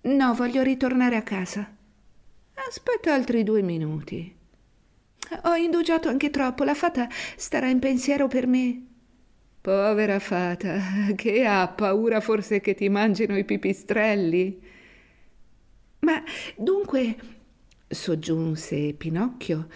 no, 0.00 0.32
voglio 0.32 0.62
ritornare 0.62 1.16
a 1.16 1.22
casa. 1.22 1.70
Aspetta 2.66 3.12
altri 3.12 3.42
due 3.42 3.60
minuti. 3.60 4.34
Ho 5.42 5.54
indugiato 5.54 6.08
anche 6.08 6.30
troppo, 6.30 6.64
la 6.64 6.74
fata 6.74 7.08
starà 7.36 7.68
in 7.68 7.78
pensiero 7.78 8.26
per 8.26 8.46
me. 8.46 8.86
Povera 9.60 10.18
fata, 10.18 10.80
che 11.14 11.44
ha 11.44 11.68
paura 11.68 12.22
forse 12.22 12.62
che 12.62 12.72
ti 12.72 12.88
mangino 12.88 13.36
i 13.36 13.44
pipistrelli? 13.44 14.70
Ma 16.04 16.22
dunque, 16.56 17.16
soggiunse 17.88 18.94
Pinocchio, 18.94 19.68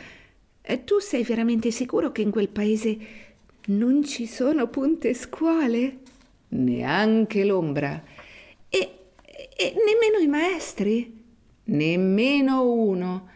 tu 0.85 0.99
sei 0.99 1.23
veramente 1.23 1.71
sicuro 1.71 2.12
che 2.12 2.23
in 2.23 2.30
quel 2.30 2.49
paese 2.49 2.99
non 3.66 4.04
ci 4.04 4.26
sono 4.26 4.68
punte 4.68 5.14
scuole? 5.14 5.99
Neanche 6.49 7.45
l'ombra. 7.45 8.02
E, 8.68 8.99
e 9.56 9.75
nemmeno 9.85 10.18
i 10.23 10.26
maestri? 10.28 11.16
nemmeno 11.66 12.71
uno. 12.71 13.28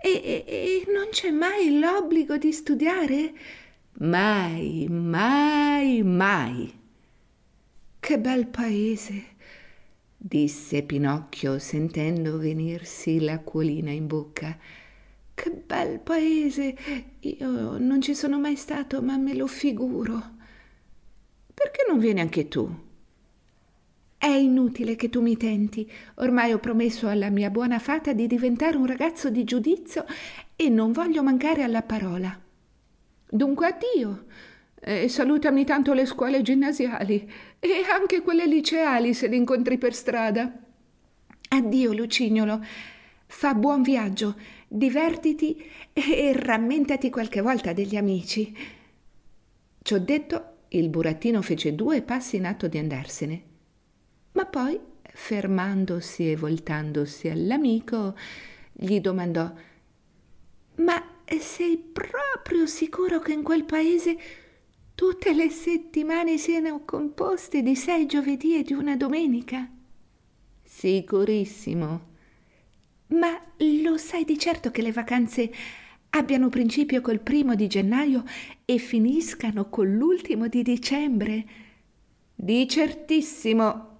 E, 0.00 0.10
e, 0.10 0.44
e 0.46 0.84
non 0.92 1.08
c'è 1.10 1.30
mai 1.30 1.78
l'obbligo 1.78 2.36
di 2.36 2.52
studiare? 2.52 3.32
Mai, 4.00 4.86
mai, 4.88 6.02
mai. 6.02 6.72
Che 7.98 8.18
bel 8.18 8.46
paese, 8.46 9.24
disse 10.20 10.82
Pinocchio 10.82 11.60
sentendo 11.60 12.38
venirsi 12.38 13.20
l'acquolina 13.20 13.92
in 13.92 14.08
bocca. 14.08 14.58
Che 15.32 15.50
bel 15.50 16.00
paese! 16.00 16.76
Io 17.20 17.78
non 17.78 18.00
ci 18.02 18.14
sono 18.14 18.40
mai 18.40 18.56
stato, 18.56 19.00
ma 19.00 19.16
me 19.16 19.34
lo 19.34 19.46
figuro. 19.46 20.20
Perché 21.54 21.84
non 21.88 22.00
vieni 22.00 22.20
anche 22.20 22.48
tu? 22.48 22.68
È 24.18 24.26
inutile 24.26 24.96
che 24.96 25.08
tu 25.08 25.22
mi 25.22 25.36
tenti. 25.36 25.88
Ormai 26.16 26.52
ho 26.52 26.58
promesso 26.58 27.06
alla 27.06 27.30
mia 27.30 27.50
buona 27.50 27.78
fata 27.78 28.12
di 28.12 28.26
diventare 28.26 28.76
un 28.76 28.86
ragazzo 28.86 29.30
di 29.30 29.44
giudizio 29.44 30.04
e 30.56 30.68
non 30.68 30.90
voglio 30.90 31.22
mancare 31.22 31.62
alla 31.62 31.82
parola. 31.82 32.36
Dunque 33.30 33.66
addio. 33.66 34.24
E 34.80 35.08
salutami 35.08 35.64
tanto 35.64 35.92
le 35.92 36.06
scuole 36.06 36.42
ginnasiali 36.42 37.30
e 37.58 37.84
anche 37.90 38.22
quelle 38.22 38.46
liceali 38.46 39.14
se 39.14 39.28
le 39.28 39.36
incontri 39.36 39.78
per 39.78 39.94
strada. 39.94 40.52
Addio, 41.50 41.92
Lucignolo. 41.92 42.64
Fa 43.26 43.54
buon 43.54 43.82
viaggio, 43.82 44.36
divertiti 44.68 45.62
e 45.92 46.32
rammentati 46.34 47.10
qualche 47.10 47.40
volta 47.40 47.72
degli 47.72 47.96
amici. 47.96 48.56
Ciò 49.82 49.98
detto, 49.98 50.56
il 50.68 50.88
burattino 50.88 51.42
fece 51.42 51.74
due 51.74 52.02
passi 52.02 52.36
in 52.36 52.46
atto 52.46 52.68
di 52.68 52.78
andarsene 52.78 53.48
ma 54.38 54.46
poi, 54.46 54.78
fermandosi 55.02 56.30
e 56.30 56.36
voltandosi 56.36 57.28
all'amico, 57.28 58.14
gli 58.72 59.00
domandò 59.00 59.52
Ma 60.76 61.04
sei 61.40 61.76
proprio 61.76 62.66
sicuro 62.66 63.18
che 63.18 63.32
in 63.32 63.42
quel 63.42 63.64
paese 63.64 64.16
tutte 64.98 65.32
le 65.32 65.48
settimane 65.48 66.38
siano 66.38 66.84
composte 66.84 67.62
di 67.62 67.76
sei 67.76 68.04
giovedì 68.06 68.58
e 68.58 68.64
di 68.64 68.72
una 68.72 68.96
domenica? 68.96 69.70
Sicurissimo. 70.60 72.00
Ma 73.10 73.40
lo 73.84 73.96
sai 73.96 74.24
di 74.24 74.36
certo 74.36 74.72
che 74.72 74.82
le 74.82 74.90
vacanze 74.90 75.52
abbiano 76.10 76.48
principio 76.48 77.00
col 77.00 77.20
primo 77.20 77.54
di 77.54 77.68
gennaio 77.68 78.24
e 78.64 78.78
finiscano 78.78 79.68
con 79.68 79.86
l'ultimo 79.86 80.48
di 80.48 80.62
dicembre? 80.62 81.46
Di 82.34 82.66
certissimo, 82.66 83.98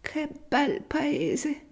che 0.00 0.28
bel 0.48 0.82
paese! 0.82 1.66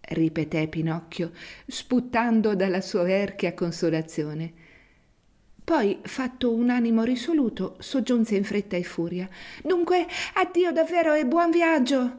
ripeté 0.00 0.68
Pinocchio, 0.68 1.30
sputtando 1.66 2.54
dalla 2.54 2.80
sua 2.80 3.06
erchia 3.06 3.52
consolazione. 3.52 4.63
Poi, 5.64 6.00
fatto 6.02 6.52
un 6.52 6.68
animo 6.68 7.04
risoluto, 7.04 7.76
soggiunse 7.78 8.36
in 8.36 8.44
fretta 8.44 8.76
e 8.76 8.82
furia. 8.82 9.26
Dunque, 9.62 10.06
addio 10.34 10.72
davvero 10.72 11.14
e 11.14 11.24
buon 11.24 11.50
viaggio. 11.50 12.18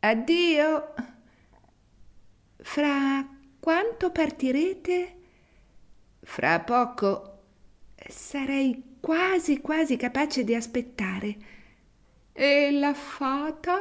Addio. 0.00 0.94
Fra 2.58 3.26
quanto 3.58 4.10
partirete? 4.10 5.16
Fra 6.20 6.60
poco. 6.60 7.38
Sarei 8.08 8.96
quasi 9.00 9.62
quasi 9.62 9.96
capace 9.96 10.44
di 10.44 10.54
aspettare. 10.54 11.36
E 12.32 12.70
la 12.72 12.92
fata? 12.92 13.78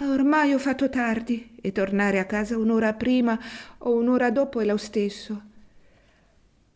Ormai 0.00 0.52
ho 0.52 0.58
fatto 0.58 0.88
tardi 0.90 1.54
e 1.60 1.70
tornare 1.70 2.18
a 2.18 2.24
casa 2.24 2.58
un'ora 2.58 2.94
prima 2.94 3.38
o 3.78 3.94
un'ora 3.94 4.32
dopo 4.32 4.58
è 4.58 4.64
lo 4.64 4.76
stesso. 4.76 5.52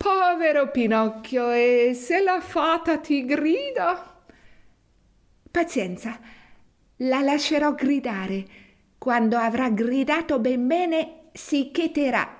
Povero 0.01 0.71
Pinocchio, 0.71 1.51
e 1.51 1.91
se 1.93 2.21
la 2.21 2.39
fata 2.39 2.99
ti 2.99 3.25
grida? 3.25 4.23
Pazienza, 5.51 6.17
la 6.95 7.19
lascerò 7.19 7.75
gridare. 7.75 8.47
Quando 8.97 9.35
avrà 9.35 9.69
gridato 9.69 10.39
ben 10.39 10.65
bene, 10.67 11.23
si 11.33 11.71
cheterà. 11.71 12.37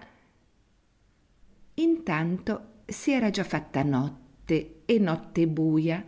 Intanto 1.74 2.84
si 2.86 3.12
era 3.12 3.30
già 3.30 3.44
fatta 3.44 3.84
notte 3.84 4.84
e 4.86 4.98
notte 4.98 5.46
buia 5.46 6.02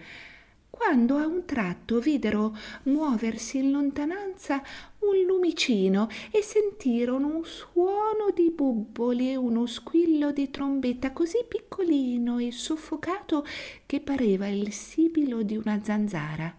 quando 0.70 1.18
a 1.18 1.28
un 1.28 1.46
tratto 1.46 2.00
videro 2.00 2.58
muoversi 2.84 3.58
in 3.58 3.72
lontananza 3.72 4.64
un 5.02 5.26
lumicino 5.26 6.10
e 6.32 6.42
sentirono 6.42 7.28
un 7.28 7.46
suono 7.46 8.32
di 8.34 8.52
bubboli 8.52 9.32
e 9.32 9.36
uno 9.36 9.66
squillo 9.66 10.32
di 10.32 10.50
trombetta 10.52 11.12
così 11.12 11.46
piccolino 11.48 12.38
e 12.40 12.52
soffocato 12.52 13.46
che 13.86 14.00
pareva 14.02 14.48
il 14.48 14.72
sibilo 14.72 15.42
di 15.44 15.58
una 15.58 15.82
zanzara. 15.84 16.54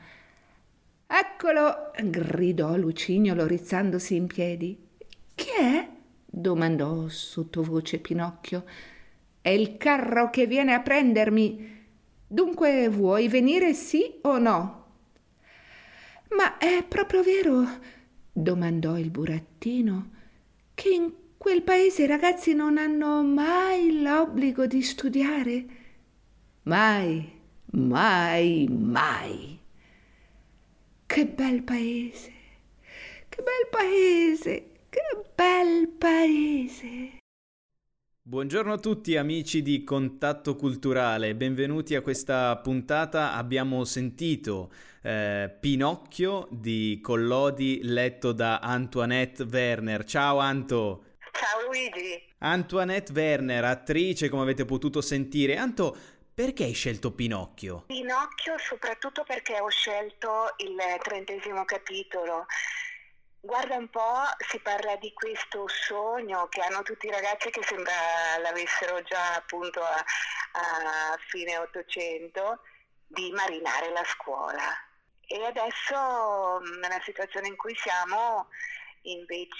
Eccolo! 1.06 1.90
gridò 2.02 2.76
Lucignolo 2.76 3.46
rizzandosi 3.46 4.16
in 4.16 4.26
piedi. 4.26 4.78
Chi 5.34 5.48
è? 5.60 5.88
domandò 6.24 7.08
sottovoce 7.08 7.98
Pinocchio. 7.98 8.64
È 9.40 9.50
il 9.50 9.76
carro 9.76 10.30
che 10.30 10.46
viene 10.46 10.72
a 10.72 10.80
prendermi. 10.80 11.80
Dunque 12.26 12.88
vuoi 12.88 13.28
venire 13.28 13.74
sì 13.74 14.18
o 14.22 14.38
no? 14.38 14.84
Ma 16.30 16.56
è 16.56 16.82
proprio 16.88 17.22
vero, 17.22 17.66
domandò 18.32 18.98
il 18.98 19.10
burattino, 19.10 20.10
che 20.74 20.88
in 20.88 21.12
quel 21.36 21.62
paese 21.62 22.04
i 22.04 22.06
ragazzi 22.06 22.54
non 22.54 22.78
hanno 22.78 23.22
mai 23.22 24.00
l'obbligo 24.00 24.66
di 24.66 24.82
studiare? 24.82 25.64
Mai, 26.62 27.30
mai, 27.72 28.68
mai. 28.68 29.58
Che 31.04 31.26
bel 31.26 31.62
paese, 31.62 32.32
che 33.28 33.42
bel 33.42 33.68
paese, 33.70 34.70
che 34.88 35.24
bel 35.34 35.88
paese. 35.88 37.21
Buongiorno 38.24 38.74
a 38.74 38.78
tutti 38.78 39.16
amici 39.16 39.62
di 39.62 39.82
Contatto 39.82 40.54
Culturale, 40.54 41.34
benvenuti 41.34 41.96
a 41.96 42.02
questa 42.02 42.56
puntata. 42.58 43.32
Abbiamo 43.32 43.82
sentito 43.82 44.70
eh, 45.02 45.52
Pinocchio 45.58 46.46
di 46.48 47.00
Collodi 47.02 47.80
letto 47.82 48.30
da 48.30 48.60
Antoinette 48.60 49.42
Werner. 49.42 50.04
Ciao 50.04 50.38
Anto! 50.38 51.16
Ciao 51.32 51.66
Luigi! 51.66 52.22
Antoinette 52.38 53.10
Werner, 53.12 53.64
attrice 53.64 54.28
come 54.28 54.42
avete 54.42 54.64
potuto 54.64 55.00
sentire. 55.00 55.56
Anto, 55.56 55.96
perché 56.32 56.62
hai 56.62 56.74
scelto 56.74 57.10
Pinocchio? 57.10 57.86
Pinocchio 57.88 58.54
soprattutto 58.56 59.24
perché 59.24 59.58
ho 59.58 59.68
scelto 59.68 60.54
il 60.58 60.76
trentesimo 61.02 61.64
capitolo 61.64 62.46
Guarda 63.44 63.74
un 63.74 63.90
po', 63.90 64.22
si 64.38 64.60
parla 64.60 64.94
di 64.98 65.12
questo 65.12 65.66
sogno 65.66 66.46
che 66.46 66.60
hanno 66.60 66.82
tutti 66.82 67.08
i 67.08 67.10
ragazzi 67.10 67.50
che 67.50 67.60
sembra 67.64 67.92
l'avessero 68.40 69.02
già 69.02 69.34
appunto 69.34 69.82
a, 69.82 69.96
a 69.96 71.18
fine 71.26 71.58
Ottocento 71.58 72.60
di 73.04 73.32
marinare 73.32 73.90
la 73.90 74.04
scuola. 74.04 74.62
E 75.26 75.44
adesso 75.44 76.60
nella 76.80 77.00
situazione 77.02 77.48
in 77.48 77.56
cui 77.56 77.74
siamo 77.74 78.48
invece 79.02 79.58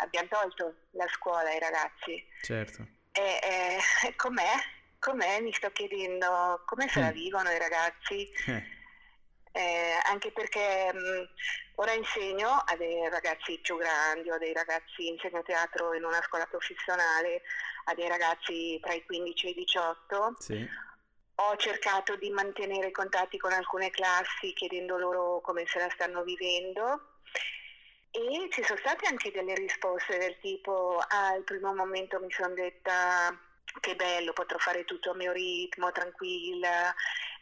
abbiamo 0.00 0.26
tolto 0.28 0.74
la 0.90 1.06
scuola 1.06 1.50
ai 1.50 1.60
ragazzi. 1.60 2.20
Certo. 2.42 2.84
E, 3.12 3.78
e 4.08 4.16
com'è? 4.16 4.54
Com'è? 4.98 5.40
Mi 5.40 5.52
sto 5.52 5.70
chiedendo 5.70 6.64
come 6.66 6.88
se 6.88 6.98
la 6.98 7.10
mm. 7.10 7.12
vivono 7.12 7.48
i 7.48 7.58
ragazzi. 7.58 8.28
Eh 8.46 8.74
eh, 9.56 9.98
anche 10.04 10.30
perché 10.32 10.92
mh, 10.92 11.28
ora 11.76 11.92
insegno 11.92 12.50
a 12.50 12.76
dei 12.76 13.08
ragazzi 13.08 13.58
più 13.60 13.76
grandi, 13.76 14.30
o 14.30 14.38
dei 14.38 14.52
ragazzi, 14.52 15.08
insegno 15.08 15.42
teatro 15.42 15.94
in 15.94 16.04
una 16.04 16.22
scuola 16.22 16.46
professionale, 16.46 17.42
a 17.84 17.94
dei 17.94 18.08
ragazzi 18.08 18.78
tra 18.80 18.92
i 18.92 19.04
15 19.04 19.46
e 19.46 19.50
i 19.50 19.54
18. 19.54 20.36
Sì. 20.38 20.68
Ho 21.38 21.56
cercato 21.56 22.16
di 22.16 22.30
mantenere 22.30 22.90
contatti 22.90 23.36
con 23.36 23.52
alcune 23.52 23.90
classi 23.90 24.54
chiedendo 24.54 24.96
loro 24.96 25.40
come 25.42 25.66
se 25.66 25.78
la 25.78 25.90
stanno 25.90 26.22
vivendo 26.22 27.16
e 28.10 28.48
ci 28.50 28.62
sono 28.64 28.78
state 28.78 29.06
anche 29.06 29.30
delle 29.30 29.54
risposte 29.54 30.16
del 30.16 30.38
tipo 30.40 30.96
ah, 31.06 31.28
al 31.28 31.44
primo 31.44 31.74
momento 31.74 32.18
mi 32.18 32.30
sono 32.30 32.54
detta 32.54 33.38
che 33.80 33.94
bello, 33.94 34.32
potrò 34.32 34.56
fare 34.56 34.84
tutto 34.84 35.10
a 35.10 35.14
mio 35.14 35.32
ritmo, 35.32 35.92
tranquilla, 35.92 36.94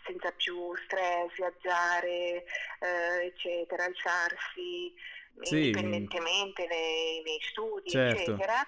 senza 0.04 0.30
più 0.32 0.74
stress, 0.84 1.34
viaggiare, 1.34 2.44
eh, 2.80 3.26
eccetera, 3.26 3.84
alzarsi 3.84 4.94
sì. 5.42 5.56
indipendentemente 5.56 6.66
nei, 6.66 7.22
nei 7.22 7.38
studi, 7.40 7.90
certo. 7.90 8.20
eccetera. 8.20 8.66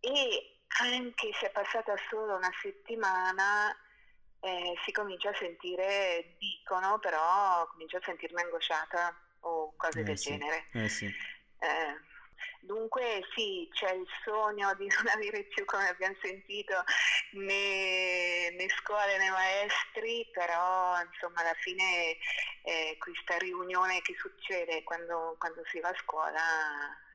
E 0.00 0.62
anche 0.80 1.30
se 1.38 1.48
è 1.48 1.50
passata 1.50 1.94
solo 2.08 2.36
una 2.36 2.50
settimana, 2.62 3.70
eh, 4.40 4.74
si 4.84 4.92
comincia 4.92 5.30
a 5.30 5.34
sentire, 5.34 6.36
dicono, 6.38 6.98
però 6.98 7.66
comincio 7.68 7.98
a 7.98 8.02
sentirmi 8.04 8.40
angosciata 8.40 9.14
o 9.40 9.74
cose 9.76 10.00
eh 10.00 10.02
del 10.04 10.18
sì. 10.18 10.30
genere. 10.30 10.68
Eh 10.72 10.88
sì. 10.88 11.06
Dunque 12.60 13.22
sì, 13.34 13.68
c'è 13.72 13.92
il 13.92 14.06
sogno 14.24 14.74
di 14.74 14.86
non 14.86 15.08
avere 15.08 15.44
più, 15.44 15.64
come 15.64 15.88
abbiamo 15.88 16.16
sentito, 16.22 16.74
né, 17.32 18.50
né 18.50 18.68
scuole 18.80 19.18
né 19.18 19.30
maestri, 19.30 20.28
però 20.32 21.00
insomma 21.00 21.40
alla 21.40 21.54
fine 21.60 22.16
eh, 22.62 22.96
questa 22.98 23.36
riunione 23.38 24.00
che 24.02 24.14
succede 24.18 24.82
quando, 24.84 25.36
quando, 25.38 25.62
si 25.70 25.80
va 25.80 25.88
a 25.88 25.96
scuola 26.02 26.42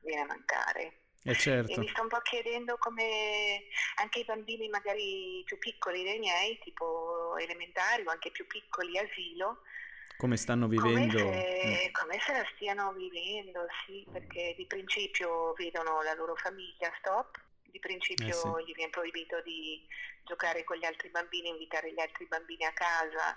viene 0.02 0.22
a 0.22 0.26
mancare. 0.26 1.00
Eh 1.22 1.34
certo. 1.34 1.72
E 1.72 1.78
mi 1.78 1.88
sto 1.88 2.02
un 2.02 2.08
po' 2.08 2.20
chiedendo 2.20 2.76
come 2.78 3.64
anche 3.96 4.20
i 4.20 4.24
bambini 4.24 4.68
magari 4.68 5.42
più 5.44 5.58
piccoli 5.58 6.04
dei 6.04 6.20
miei, 6.20 6.58
tipo 6.60 7.36
elementari 7.36 8.04
o 8.06 8.10
anche 8.10 8.30
più 8.30 8.46
piccoli 8.46 8.96
asilo, 8.96 9.62
come 10.16 10.36
stanno 10.36 10.66
vivendo? 10.66 11.22
Come 11.22 11.42
se, 11.42 11.90
come 11.92 12.18
se, 12.20 12.32
la 12.32 12.46
stiano 12.54 12.92
vivendo, 12.92 13.66
sì, 13.84 14.06
perché 14.10 14.54
di 14.56 14.66
principio 14.66 15.52
vedono 15.54 16.02
la 16.02 16.14
loro 16.14 16.34
famiglia, 16.36 16.92
stop, 16.98 17.38
di 17.64 17.78
principio 17.78 18.28
eh 18.28 18.32
sì. 18.32 18.48
gli 18.66 18.74
viene 18.74 18.90
proibito 18.90 19.40
di 19.42 19.86
giocare 20.24 20.64
con 20.64 20.76
gli 20.76 20.84
altri 20.84 21.10
bambini, 21.10 21.48
invitare 21.48 21.92
gli 21.92 22.00
altri 22.00 22.26
bambini 22.26 22.64
a 22.64 22.72
casa. 22.72 23.36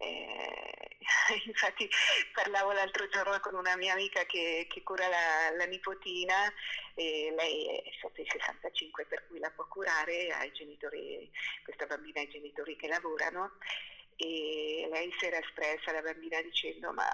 Eh, 0.00 0.96
infatti 1.46 1.88
parlavo 2.32 2.70
l'altro 2.72 3.08
giorno 3.08 3.40
con 3.40 3.54
una 3.54 3.74
mia 3.76 3.94
amica 3.94 4.24
che, 4.26 4.66
che 4.68 4.82
cura 4.84 5.08
la, 5.08 5.50
la, 5.56 5.64
nipotina 5.64 6.52
e 6.94 7.34
lei 7.36 7.66
è 7.66 7.90
sotto 8.00 8.20
i 8.20 8.28
65 8.28 9.06
per 9.06 9.26
cui 9.26 9.40
la 9.40 9.50
può 9.50 9.66
curare, 9.66 10.28
ha 10.28 10.44
i 10.44 10.52
genitori, 10.52 11.28
questa 11.64 11.86
bambina 11.86 12.20
ha 12.20 12.24
i 12.24 12.30
genitori 12.30 12.76
che 12.76 12.86
lavorano 12.86 13.56
e 14.20 14.88
lei 14.90 15.14
si 15.16 15.26
era 15.26 15.38
espressa, 15.38 15.92
la 15.92 16.02
bambina, 16.02 16.42
dicendo 16.42 16.92
ma 16.92 17.06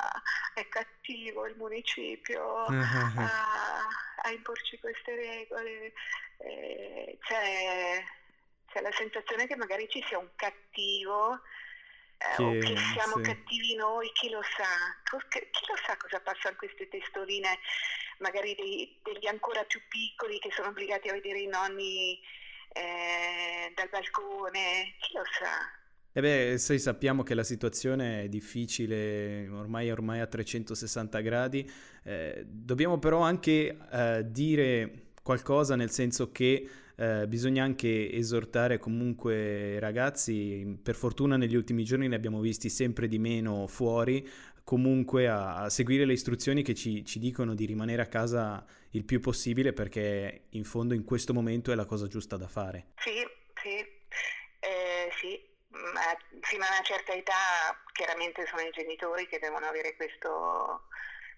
è 0.55 0.67
cattivo 0.69 1.47
il 1.47 1.55
municipio 1.57 2.64
uh-huh. 2.67 3.21
a, 3.21 3.87
a, 4.23 4.31
imporci 4.31 4.79
queste 4.79 5.14
regole, 5.14 5.93
eh, 6.38 7.19
c'è, 7.21 8.03
c'è, 8.73 8.81
la 8.81 8.93
sensazione 8.93 9.47
che 9.47 9.55
magari 9.55 9.87
ci 9.90 10.03
sia 10.09 10.19
un 10.19 10.31
cattivo 10.35 11.35
eh, 12.17 12.37
che, 12.37 12.43
o 12.43 12.53
che 12.53 12.75
siamo 12.95 13.17
sì. 13.17 13.23
cattivi 13.23 13.75
noi, 13.75 14.11
chi 14.14 14.31
lo 14.31 14.43
sa, 14.43 15.19
chi 15.19 15.67
lo 15.69 15.77
sa 15.85 15.99
cosa 15.99 16.21
passa 16.21 16.49
in 16.49 16.57
queste 16.57 16.88
testoline 16.88 17.59
magari 18.19 18.55
dei, 18.55 18.99
degli 19.03 19.27
ancora 19.27 19.62
più 19.64 19.81
piccoli 19.88 20.38
che 20.38 20.51
sono 20.53 20.69
obbligati 20.69 21.11
a 21.11 21.12
vedere 21.12 21.40
i 21.40 21.49
nonni 21.49 22.19
eh, 22.73 23.73
dal 23.75 23.90
balcone, 23.90 24.95
chi 25.01 25.12
lo 25.12 25.25
sa. 25.38 25.83
E 26.16 26.20
beh, 26.20 26.59
sai, 26.59 26.79
sappiamo 26.79 27.24
che 27.24 27.35
la 27.35 27.42
situazione 27.42 28.22
è 28.22 28.29
difficile, 28.29 29.48
ormai, 29.48 29.90
ormai 29.90 30.20
a 30.20 30.29
360 30.29 31.18
gradi, 31.18 31.68
eh, 32.05 32.44
dobbiamo 32.46 33.00
però 33.00 33.18
anche 33.18 33.77
eh, 33.90 34.24
dire 34.31 35.09
qualcosa 35.24 35.74
nel 35.74 35.90
senso 35.90 36.31
che 36.31 36.68
eh, 36.94 37.27
bisogna 37.27 37.64
anche 37.64 38.12
esortare 38.12 38.79
comunque 38.79 39.72
i 39.72 39.79
ragazzi, 39.81 40.79
per 40.81 40.94
fortuna 40.94 41.37
negli 41.37 41.57
ultimi 41.57 41.83
giorni 41.83 42.07
ne 42.07 42.14
abbiamo 42.14 42.38
visti 42.38 42.68
sempre 42.68 43.09
di 43.09 43.18
meno 43.18 43.66
fuori, 43.66 44.24
comunque 44.62 45.27
a, 45.27 45.62
a 45.62 45.68
seguire 45.68 46.05
le 46.05 46.12
istruzioni 46.12 46.62
che 46.62 46.74
ci, 46.74 47.05
ci, 47.05 47.18
dicono 47.18 47.55
di 47.55 47.66
rimanere 47.66 48.03
a 48.03 48.07
casa 48.07 48.64
il 48.90 49.05
più 49.05 49.18
possibile 49.18 49.72
perché 49.72 50.44
in 50.50 50.62
fondo 50.62 50.94
in 50.94 51.03
questo 51.03 51.35
momento 51.35 51.72
è 51.72 51.74
la 51.74 51.87
cosa 51.87 52.07
giusta 52.07 52.37
da 52.37 52.46
fare. 52.46 52.92
Sì, 52.98 53.11
sì, 53.61 53.79
eh, 54.61 55.11
sì. 55.20 55.54
Ma 55.75 56.17
fino 56.43 56.65
a 56.65 56.69
una 56.71 56.83
certa 56.83 57.13
età 57.13 57.77
chiaramente 57.93 58.47
sono 58.47 58.63
i 58.63 58.71
genitori 58.71 59.27
che 59.27 59.39
devono 59.39 59.67
avere 59.67 59.97
questo, 59.97 60.89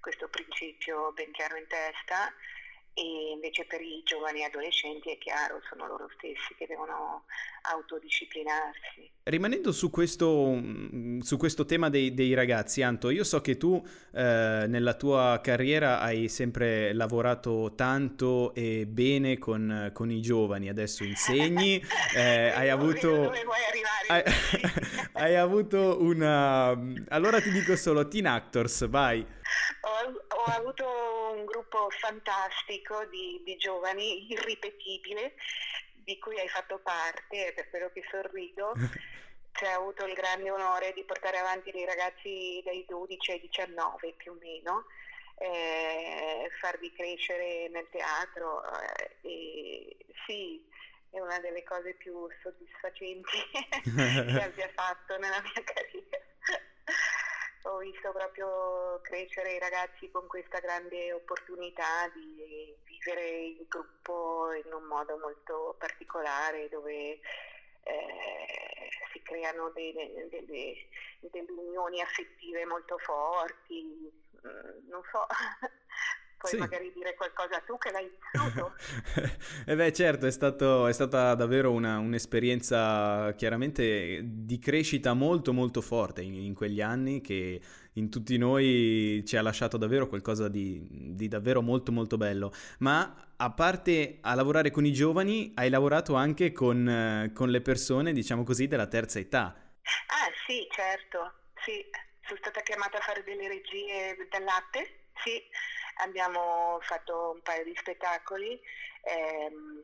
questo 0.01 0.29
principio 0.29 1.13
ben 1.13 1.33
chiaro 1.33 1.57
in 1.57 1.67
testa 1.67 2.33
e 2.99 3.33
invece 3.35 3.67
per 3.67 3.83
i 3.83 4.01
giovani 4.05 4.43
adolescenti 4.43 5.11
è 5.11 5.19
chiaro, 5.19 5.61
sono 5.69 5.87
loro 5.87 6.09
stessi 6.17 6.55
che 6.57 6.67
devono 6.67 7.25
autodisciplinarsi. 7.61 9.11
Rimanendo 9.25 9.71
su 9.71 9.91
questo, 9.91 10.55
mm, 10.55 11.19
su 11.21 11.37
questo 11.37 11.67
tema 11.67 11.91
dei, 11.91 12.15
dei, 12.15 12.33
ragazzi, 12.33 12.81
Anto, 12.81 13.11
io 13.11 13.23
so 13.23 13.43
che 13.43 13.59
tu 13.59 13.85
eh, 14.15 14.65
nella 14.67 14.95
tua 14.95 15.41
carriera 15.43 16.01
hai 16.01 16.31
sempre 16.31 16.95
lavorato 16.95 17.75
tanto 17.77 18.55
e 18.55 18.87
bene 18.87 19.37
con, 19.37 19.91
con 19.93 20.11
i 20.11 20.23
giovani, 20.23 20.71
adesso 20.71 21.05
insegni, 21.05 21.77
eh, 22.17 22.49
hai 22.49 22.71
avuto... 22.71 23.31
Hai, 24.09 24.23
hai 25.13 25.37
avuto 25.37 25.99
una... 26.01 26.71
Allora 27.09 27.43
ti 27.43 27.51
dico 27.51 27.77
solo 27.77 28.09
Teen 28.09 28.27
Actors, 28.27 28.89
vai. 28.89 29.27
Ho, 29.87 30.37
ho 30.37 30.43
avuto 30.47 30.85
un 31.33 31.45
gruppo 31.45 31.89
fantastico 31.91 33.05
di, 33.07 33.41
di 33.45 33.57
giovani, 33.57 34.31
irripetibile, 34.33 35.35
di 35.95 36.19
cui 36.19 36.39
hai 36.41 36.49
fatto 36.49 36.81
parte, 36.81 37.53
per 37.55 37.71
quello 37.71 37.91
che 37.93 38.03
sorrido. 38.11 38.73
Cioè, 39.57 39.75
ho 39.75 39.81
avuto 39.81 40.05
il 40.05 40.13
grande 40.13 40.51
onore 40.51 40.93
di 40.93 41.03
portare 41.05 41.39
avanti 41.39 41.71
dei 41.71 41.87
ragazzi 41.87 42.61
dai 42.63 42.85
12 42.87 43.31
ai 43.31 43.41
19 43.41 44.13
più 44.13 44.33
o 44.33 44.37
meno, 44.39 44.85
eh, 45.39 46.51
farli 46.61 46.93
crescere 46.93 47.67
nel 47.71 47.89
teatro 47.91 48.63
eh, 48.63 49.17
e 49.23 49.97
sì, 50.27 50.63
è 51.09 51.21
una 51.21 51.39
delle 51.39 51.63
cose 51.63 51.95
più 51.95 52.29
soddisfacenti 52.43 53.39
che 53.83 54.43
abbia 54.45 54.71
fatto 54.75 55.17
nella 55.17 55.41
mia 55.41 55.65
carriera 55.65 56.16
ho 57.67 57.79
visto 57.79 58.13
proprio 58.13 59.01
crescere 59.03 59.55
i 59.55 59.59
ragazzi 59.59 60.11
con 60.11 60.27
questa 60.27 60.61
grande 60.61 61.13
opportunità 61.13 62.09
di 62.15 62.75
vivere 62.85 63.29
il 63.29 63.67
gruppo 63.69 64.53
in 64.53 64.73
un 64.73 64.85
modo 64.85 65.19
molto 65.19 65.75
particolare 65.79 66.69
dove 66.69 67.21
eh, 67.83 68.89
si 69.13 69.23
creano 69.23 69.71
delle, 69.71 70.29
delle, 70.29 70.75
delle, 71.21 71.53
unioni 71.53 72.01
affettive 72.01 72.65
molto 72.67 72.99
forti, 72.99 74.13
mm, 74.47 74.89
non 74.89 75.03
so, 75.11 75.27
puoi 76.39 76.53
sì. 76.53 76.59
magari 76.59 76.93
dire 76.95 77.15
qualcosa 77.15 77.61
tu 77.61 77.79
che 77.79 77.91
l'hai 77.91 78.11
vissuto. 78.11 78.75
eh 79.67 79.75
beh 79.75 79.93
certo, 79.93 80.27
è, 80.27 80.31
stato, 80.31 80.87
è 80.87 80.93
stata 80.93 81.35
davvero 81.35 81.73
una, 81.73 81.99
un'esperienza 81.99 83.33
chiaramente 83.37 84.21
di 84.23 84.59
crescita 84.59 85.15
molto 85.15 85.53
molto 85.53 85.81
forte 85.81 86.23
in, 86.23 86.35
in, 86.35 86.55
quegli 86.55 86.81
anni 86.81 87.21
che 87.21 87.61
in 87.95 88.11
tutti 88.11 88.37
noi 88.37 89.23
ci 89.27 89.37
ha 89.37 89.43
lasciato 89.43 89.77
davvero 89.77 90.07
qualcosa 90.09 90.49
di, 90.49 90.87
di 90.91 91.29
davvero 91.29 91.63
molto 91.63 91.93
molto 91.93 92.17
bello. 92.17 92.53
Ma 92.79 93.33
a 93.37 93.51
parte 93.51 94.19
a 94.21 94.35
lavorare 94.35 94.71
con 94.71 94.85
i 94.85 94.93
giovani, 94.93 95.53
hai 95.55 95.71
lavorato 95.71 96.15
anche 96.15 96.53
con, 96.53 97.31
con 97.35 97.51
le 97.51 97.61
persone, 97.63 98.13
diciamo 98.13 98.45
così, 98.45 98.67
della 98.67 98.87
terza 98.87 99.19
età. 99.19 99.55
Ah 100.09 100.31
sì, 100.47 100.67
certo, 100.71 101.33
sì. 101.65 101.85
Sono 102.27 102.41
stata 102.41 102.61
chiamata 102.63 102.99
a 102.99 103.01
fare 103.01 103.23
delle 103.23 103.47
regie 103.47 104.17
del 104.29 104.43
latte, 104.43 105.11
sì 105.23 105.41
abbiamo 105.97 106.79
fatto 106.83 107.33
un 107.35 107.43
paio 107.43 107.65
di 107.65 107.75
spettacoli 107.77 108.61
ehm, 109.03 109.83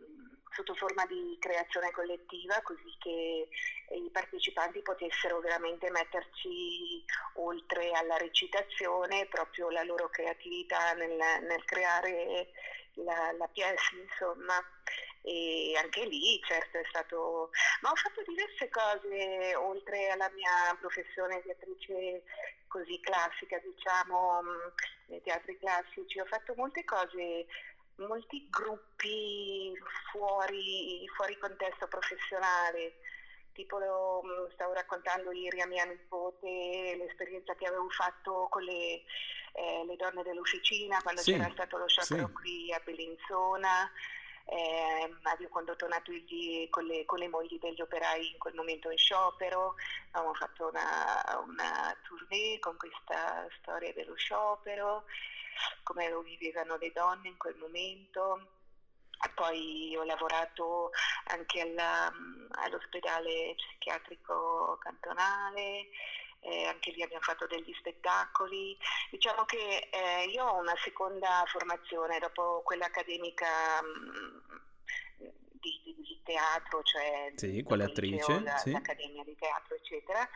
sotto 0.55 0.75
forma 0.75 1.07
di 1.07 1.37
creazione 1.41 1.91
collettiva 1.91 2.61
così 2.63 2.95
che 2.99 3.49
i 3.95 4.11
partecipanti 4.11 4.83
potessero 4.83 5.41
veramente 5.41 5.91
metterci 5.91 7.05
oltre 7.37 7.91
alla 7.93 8.17
recitazione 8.17 9.27
proprio 9.27 9.71
la 9.71 9.83
loro 9.83 10.09
creatività 10.11 10.93
nel, 10.93 11.17
nel 11.17 11.65
creare 11.65 12.51
la, 12.95 13.33
la 13.39 13.49
pièce 13.49 13.97
insomma. 13.97 14.55
E 15.25 15.79
anche 15.81 16.05
lì 16.05 16.41
certo 16.43 16.79
è 16.79 16.83
stato 16.89 17.51
ma 17.83 17.91
ho 17.91 17.95
fatto 17.95 18.25
diverse 18.27 18.69
cose 18.71 19.55
oltre 19.55 20.09
alla 20.09 20.29
mia 20.31 20.77
professione 20.81 21.41
di 21.45 21.51
attrice 21.53 22.25
così 22.73 22.99
classica 23.01 23.59
diciamo 23.59 24.41
mm, 24.43 24.69
nei 25.09 25.21
teatri 25.21 25.59
classici. 25.59 26.19
Ho 26.19 26.25
fatto 26.25 26.55
molte 26.57 26.85
cose 26.85 27.47
molti 27.97 28.49
gruppi 28.49 29.73
fuori, 30.11 31.07
fuori 31.15 31.37
contesto 31.39 31.87
professionale. 31.87 32.95
Tipo 33.53 33.77
mm, 33.77 34.53
stavo 34.55 34.73
raccontando 34.73 35.31
ieri 35.33 35.61
a 35.61 35.67
mia 35.67 35.85
nipote 35.85 36.97
l'esperienza 36.97 37.55
che 37.55 37.67
avevo 37.67 37.91
fatto 37.91 38.49
con 38.49 38.63
le, 38.63 39.05
eh, 39.53 39.85
le 39.87 39.97
donne 39.97 40.23
dell'officina 40.23 41.03
quando 41.03 41.21
sì, 41.21 41.33
c'era 41.33 41.51
stato 41.53 41.77
lo 41.77 41.87
sciopero 41.87 42.29
sì. 42.29 42.33
qui 42.33 42.73
a 42.73 42.81
Bellinzona 42.83 43.93
eh, 44.47 45.15
avevo 45.23 45.51
condotto 45.51 45.87
una 45.87 46.01
tour 46.01 46.21
con 46.71 46.85
le, 46.85 47.05
con 47.05 47.19
le, 47.19 47.29
mogli 47.29 47.59
degli 47.59 47.81
operai 47.81 48.33
in 48.33 48.39
quel 48.39 48.55
momento 48.55 48.91
in 48.91 48.99
sciopero, 48.99 49.75
abbiamo 50.11 50.35
fatto 50.35 50.69
una, 50.69 51.43
una 51.47 51.97
tournée 52.07 52.59
con 52.59 52.77
questa 52.77 53.47
storia 53.61 53.93
dello 53.93 54.15
sciopero, 54.15 55.05
come 55.83 56.09
lo 56.09 56.21
vivevano 56.23 56.77
le 56.77 56.93
donne 56.93 57.29
in 57.29 57.37
quel 57.37 57.57
momento. 57.57 58.49
Poi 59.35 59.95
ho 59.97 60.03
lavorato 60.03 60.91
anche 61.27 61.61
alla, 61.61 62.13
all'ospedale 62.51 63.55
psichiatrico 63.55 64.77
cantonale, 64.81 65.87
eh, 66.43 66.65
anche 66.67 66.91
lì 66.91 67.03
abbiamo 67.03 67.23
fatto 67.23 67.47
degli 67.47 67.73
spettacoli. 67.75 68.77
Diciamo 69.11 69.45
che 69.45 69.89
eh, 69.91 70.25
io 70.31 70.45
ho 70.45 70.59
una 70.59 70.77
seconda 70.83 71.45
formazione 71.47 72.19
dopo 72.19 72.63
quella 72.65 72.87
accademica 72.87 73.81
mh, 73.81 75.25
mm, 75.25 75.29
di, 75.53 75.81
di, 75.85 76.21
teatro, 76.25 76.83
cioè 76.83 77.33
sì, 77.37 77.63
quale 77.63 77.85
attrice? 77.85 78.41
La, 78.41 78.57
sì. 78.57 78.73
l'Accademia 78.73 79.25
di 79.25 79.37
Teatro, 79.37 79.77
eccetera. 79.77 80.29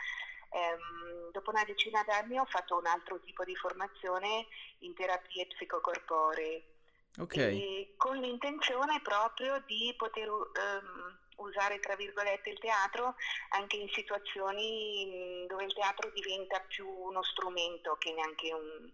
Ehm, 0.50 1.30
dopo 1.32 1.50
una 1.50 1.64
decina 1.64 2.02
d'anni 2.04 2.38
ho 2.38 2.46
fatto 2.46 2.76
un 2.76 2.86
altro 2.86 3.20
tipo 3.20 3.44
di 3.44 3.54
formazione 3.56 4.46
in 4.80 4.94
terapie 4.94 5.46
psicocorporee. 5.46 6.70
Okay. 7.18 7.94
con 7.96 8.18
l'intenzione 8.18 9.00
proprio 9.00 9.62
di 9.64 9.94
poter 9.96 10.28
um, 10.28 11.18
usare 11.36 11.78
tra 11.80 11.96
virgolette 11.96 12.50
il 12.50 12.58
teatro 12.58 13.16
anche 13.50 13.76
in 13.76 13.88
situazioni 13.90 15.44
dove 15.46 15.64
il 15.64 15.74
teatro 15.74 16.10
diventa 16.10 16.60
più 16.60 16.88
uno 16.88 17.22
strumento 17.22 17.96
che 17.96 18.12
neanche 18.12 18.52
un, 18.52 18.92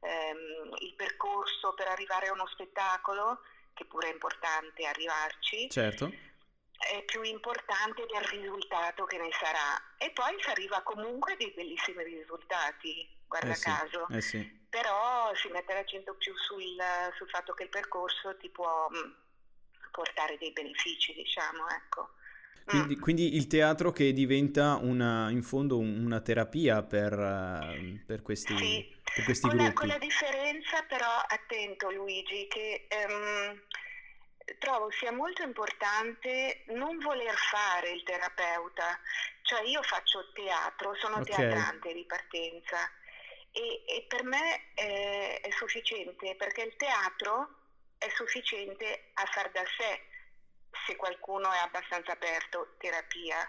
ehm, 0.00 0.74
il 0.78 0.94
percorso 0.94 1.74
per 1.74 1.88
arrivare 1.88 2.28
a 2.28 2.32
uno 2.32 2.46
spettacolo, 2.46 3.40
che 3.74 3.84
pure 3.84 4.08
è 4.08 4.12
importante 4.12 4.86
arrivarci. 4.86 5.70
Certo. 5.70 6.12
È 6.78 7.02
più 7.04 7.22
importante 7.22 8.06
del 8.06 8.22
risultato 8.22 9.04
che 9.04 9.18
ne 9.18 9.30
sarà. 9.32 9.96
E 9.98 10.10
poi 10.12 10.34
si 10.40 10.48
arriva 10.48 10.82
comunque 10.82 11.34
a 11.34 11.36
dei 11.36 11.52
bellissimi 11.52 12.02
risultati, 12.04 13.06
guarda 13.26 13.50
eh 13.50 13.54
sì, 13.54 13.64
caso. 13.64 14.06
Eh 14.08 14.20
sì. 14.22 14.58
Però 14.70 15.34
si 15.34 15.48
mette 15.48 15.74
l'accento 15.74 16.14
più 16.14 16.34
sul, 16.36 16.76
sul 17.16 17.28
fatto 17.28 17.52
che 17.52 17.64
il 17.64 17.68
percorso 17.68 18.36
ti 18.38 18.48
può 18.48 18.88
portare 19.90 20.36
dei 20.38 20.52
benefici, 20.52 21.12
diciamo, 21.14 21.68
ecco. 21.68 22.10
Quindi, 22.64 22.96
mm. 22.96 23.00
quindi, 23.00 23.36
il 23.36 23.46
teatro 23.46 23.90
che 23.90 24.12
diventa 24.12 24.76
una, 24.76 25.30
in 25.30 25.42
fondo 25.42 25.78
una 25.78 26.20
terapia 26.20 26.82
per, 26.82 27.12
uh, 27.12 28.04
per 28.06 28.22
questi, 28.22 28.56
sì, 28.56 28.96
per 29.14 29.24
questi 29.24 29.48
con 29.48 29.56
gruppi. 29.56 29.72
La, 29.72 29.80
con 29.80 29.88
la 29.88 29.98
differenza 29.98 30.82
però, 30.88 31.10
attento 31.26 31.90
Luigi, 31.90 32.46
che 32.48 32.86
um, 33.08 33.60
trovo 34.58 34.90
sia 34.90 35.12
molto 35.12 35.42
importante 35.42 36.62
non 36.68 36.98
voler 36.98 37.34
fare 37.34 37.90
il 37.90 38.02
terapeuta. 38.04 38.98
Cioè 39.42 39.62
io 39.62 39.82
faccio 39.82 40.30
teatro, 40.32 40.94
sono 40.94 41.16
okay. 41.16 41.34
teatrante 41.34 41.92
di 41.92 42.04
partenza 42.06 42.88
e, 43.52 43.82
e 43.86 44.04
per 44.06 44.22
me 44.22 44.72
è, 44.74 45.40
è 45.42 45.50
sufficiente 45.50 46.36
perché 46.36 46.62
il 46.62 46.76
teatro 46.76 47.59
è 48.00 48.08
sufficiente 48.14 49.10
a 49.12 49.26
far 49.26 49.50
da 49.50 49.62
sé 49.76 50.00
se 50.86 50.96
qualcuno 50.96 51.52
è 51.52 51.58
abbastanza 51.58 52.12
aperto 52.12 52.74
terapia. 52.78 53.46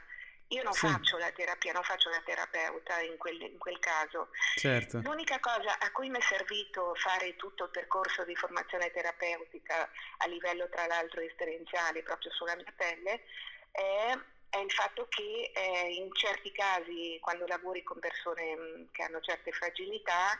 Io 0.49 0.63
non 0.63 0.73
sì. 0.73 0.87
faccio 0.87 1.17
la 1.17 1.31
terapia, 1.31 1.71
non 1.71 1.83
faccio 1.83 2.09
la 2.09 2.21
terapeuta 2.25 2.99
in 2.99 3.15
quel, 3.15 3.41
in 3.41 3.57
quel 3.57 3.79
caso. 3.79 4.27
Certo. 4.57 4.99
L'unica 4.99 5.39
cosa 5.39 5.79
a 5.79 5.89
cui 5.93 6.09
mi 6.09 6.17
è 6.17 6.21
servito 6.21 6.93
fare 6.95 7.37
tutto 7.37 7.63
il 7.65 7.69
percorso 7.69 8.25
di 8.25 8.35
formazione 8.35 8.91
terapeutica 8.91 9.89
a 10.17 10.27
livello 10.27 10.67
tra 10.67 10.85
l'altro 10.87 11.21
esperienziale 11.21 12.03
proprio 12.03 12.31
sulla 12.31 12.55
mia 12.57 12.73
pelle 12.75 13.23
è, 13.71 14.17
è 14.49 14.57
il 14.57 14.71
fatto 14.71 15.07
che 15.07 15.51
eh, 15.55 15.93
in 15.93 16.13
certi 16.13 16.51
casi 16.51 17.17
quando 17.21 17.47
lavori 17.47 17.81
con 17.83 17.99
persone 17.99 18.55
mm, 18.57 18.83
che 18.91 19.03
hanno 19.03 19.21
certe 19.21 19.53
fragilità 19.53 20.37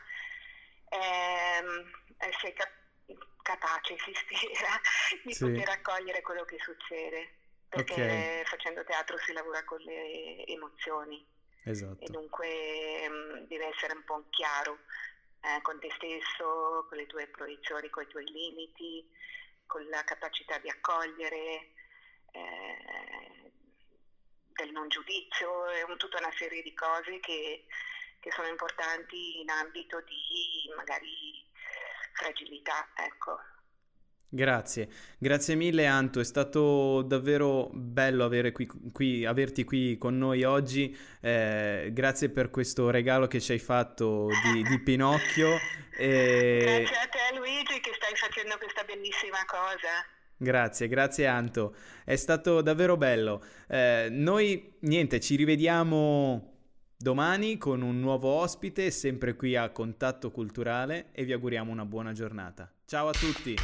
ehm, 0.90 1.90
eh, 2.18 2.32
sei 2.38 2.52
cap- 2.52 2.81
capace, 3.42 3.96
si 3.98 4.12
spera, 4.14 4.80
di 5.24 5.32
sì. 5.32 5.44
poter 5.44 5.68
accogliere 5.68 6.22
quello 6.22 6.44
che 6.44 6.58
succede 6.60 7.40
perché 7.68 7.94
okay. 7.94 8.44
facendo 8.44 8.84
teatro 8.84 9.16
si 9.16 9.32
lavora 9.32 9.64
con 9.64 9.78
le 9.80 10.44
emozioni 10.44 11.24
esatto. 11.64 12.04
e 12.04 12.06
dunque 12.10 13.08
mh, 13.08 13.14
mm, 13.14 13.44
deve 13.46 13.68
essere 13.68 13.94
un 13.94 14.04
po' 14.04 14.24
chiaro 14.28 14.80
eh, 15.40 15.60
con 15.62 15.80
te 15.80 15.90
stesso, 15.96 16.86
con 16.88 16.98
le 16.98 17.06
tue 17.06 17.26
proiezioni, 17.28 17.88
con 17.88 18.02
i 18.02 18.08
tuoi 18.08 18.24
limiti, 18.26 19.08
con 19.66 19.84
la 19.88 20.04
capacità 20.04 20.58
di 20.58 20.68
accogliere, 20.68 21.72
eh, 22.32 23.52
del 24.52 24.70
non 24.70 24.88
giudizio, 24.88 25.66
è 25.66 25.82
un, 25.82 25.96
tutta 25.96 26.18
una 26.18 26.32
serie 26.36 26.62
di 26.62 26.74
cose 26.74 27.18
che, 27.20 27.64
che 28.20 28.30
sono 28.32 28.48
importanti 28.48 29.40
in 29.40 29.50
ambito 29.50 30.00
di 30.02 30.70
magari 30.76 31.41
fragilità, 32.14 32.88
ecco. 32.96 33.38
Grazie, 34.34 34.88
grazie 35.18 35.54
mille 35.56 35.84
Anto, 35.84 36.18
è 36.18 36.24
stato 36.24 37.02
davvero 37.02 37.68
bello 37.70 38.30
qui, 38.52 38.66
qui, 38.90 39.26
averti 39.26 39.62
qui 39.62 39.98
con 39.98 40.16
noi 40.16 40.42
oggi, 40.42 40.96
eh, 41.20 41.90
grazie 41.92 42.30
per 42.30 42.48
questo 42.48 42.88
regalo 42.88 43.26
che 43.26 43.40
ci 43.40 43.52
hai 43.52 43.58
fatto 43.58 44.28
di, 44.42 44.62
di 44.62 44.80
Pinocchio. 44.80 45.50
E... 45.94 46.60
Grazie 46.64 46.96
a 46.96 47.06
te 47.06 47.36
Luigi 47.36 47.78
che 47.80 47.92
stai 47.94 48.16
facendo 48.16 48.56
questa 48.56 48.82
bellissima 48.82 49.44
cosa. 49.44 50.02
Grazie, 50.38 50.88
grazie 50.88 51.26
Anto, 51.26 51.76
è 52.02 52.16
stato 52.16 52.62
davvero 52.62 52.96
bello. 52.96 53.44
Eh, 53.68 54.08
noi 54.10 54.76
niente, 54.80 55.20
ci 55.20 55.36
rivediamo 55.36 56.51
domani 57.02 57.58
con 57.58 57.82
un 57.82 57.98
nuovo 57.98 58.28
ospite, 58.28 58.92
sempre 58.92 59.34
qui 59.34 59.56
a 59.56 59.70
Contatto 59.70 60.30
Culturale 60.30 61.08
e 61.10 61.24
vi 61.24 61.32
auguriamo 61.32 61.72
una 61.72 61.84
buona 61.84 62.12
giornata. 62.12 62.70
Ciao 62.86 63.08
a 63.08 63.12
tutti! 63.12 63.56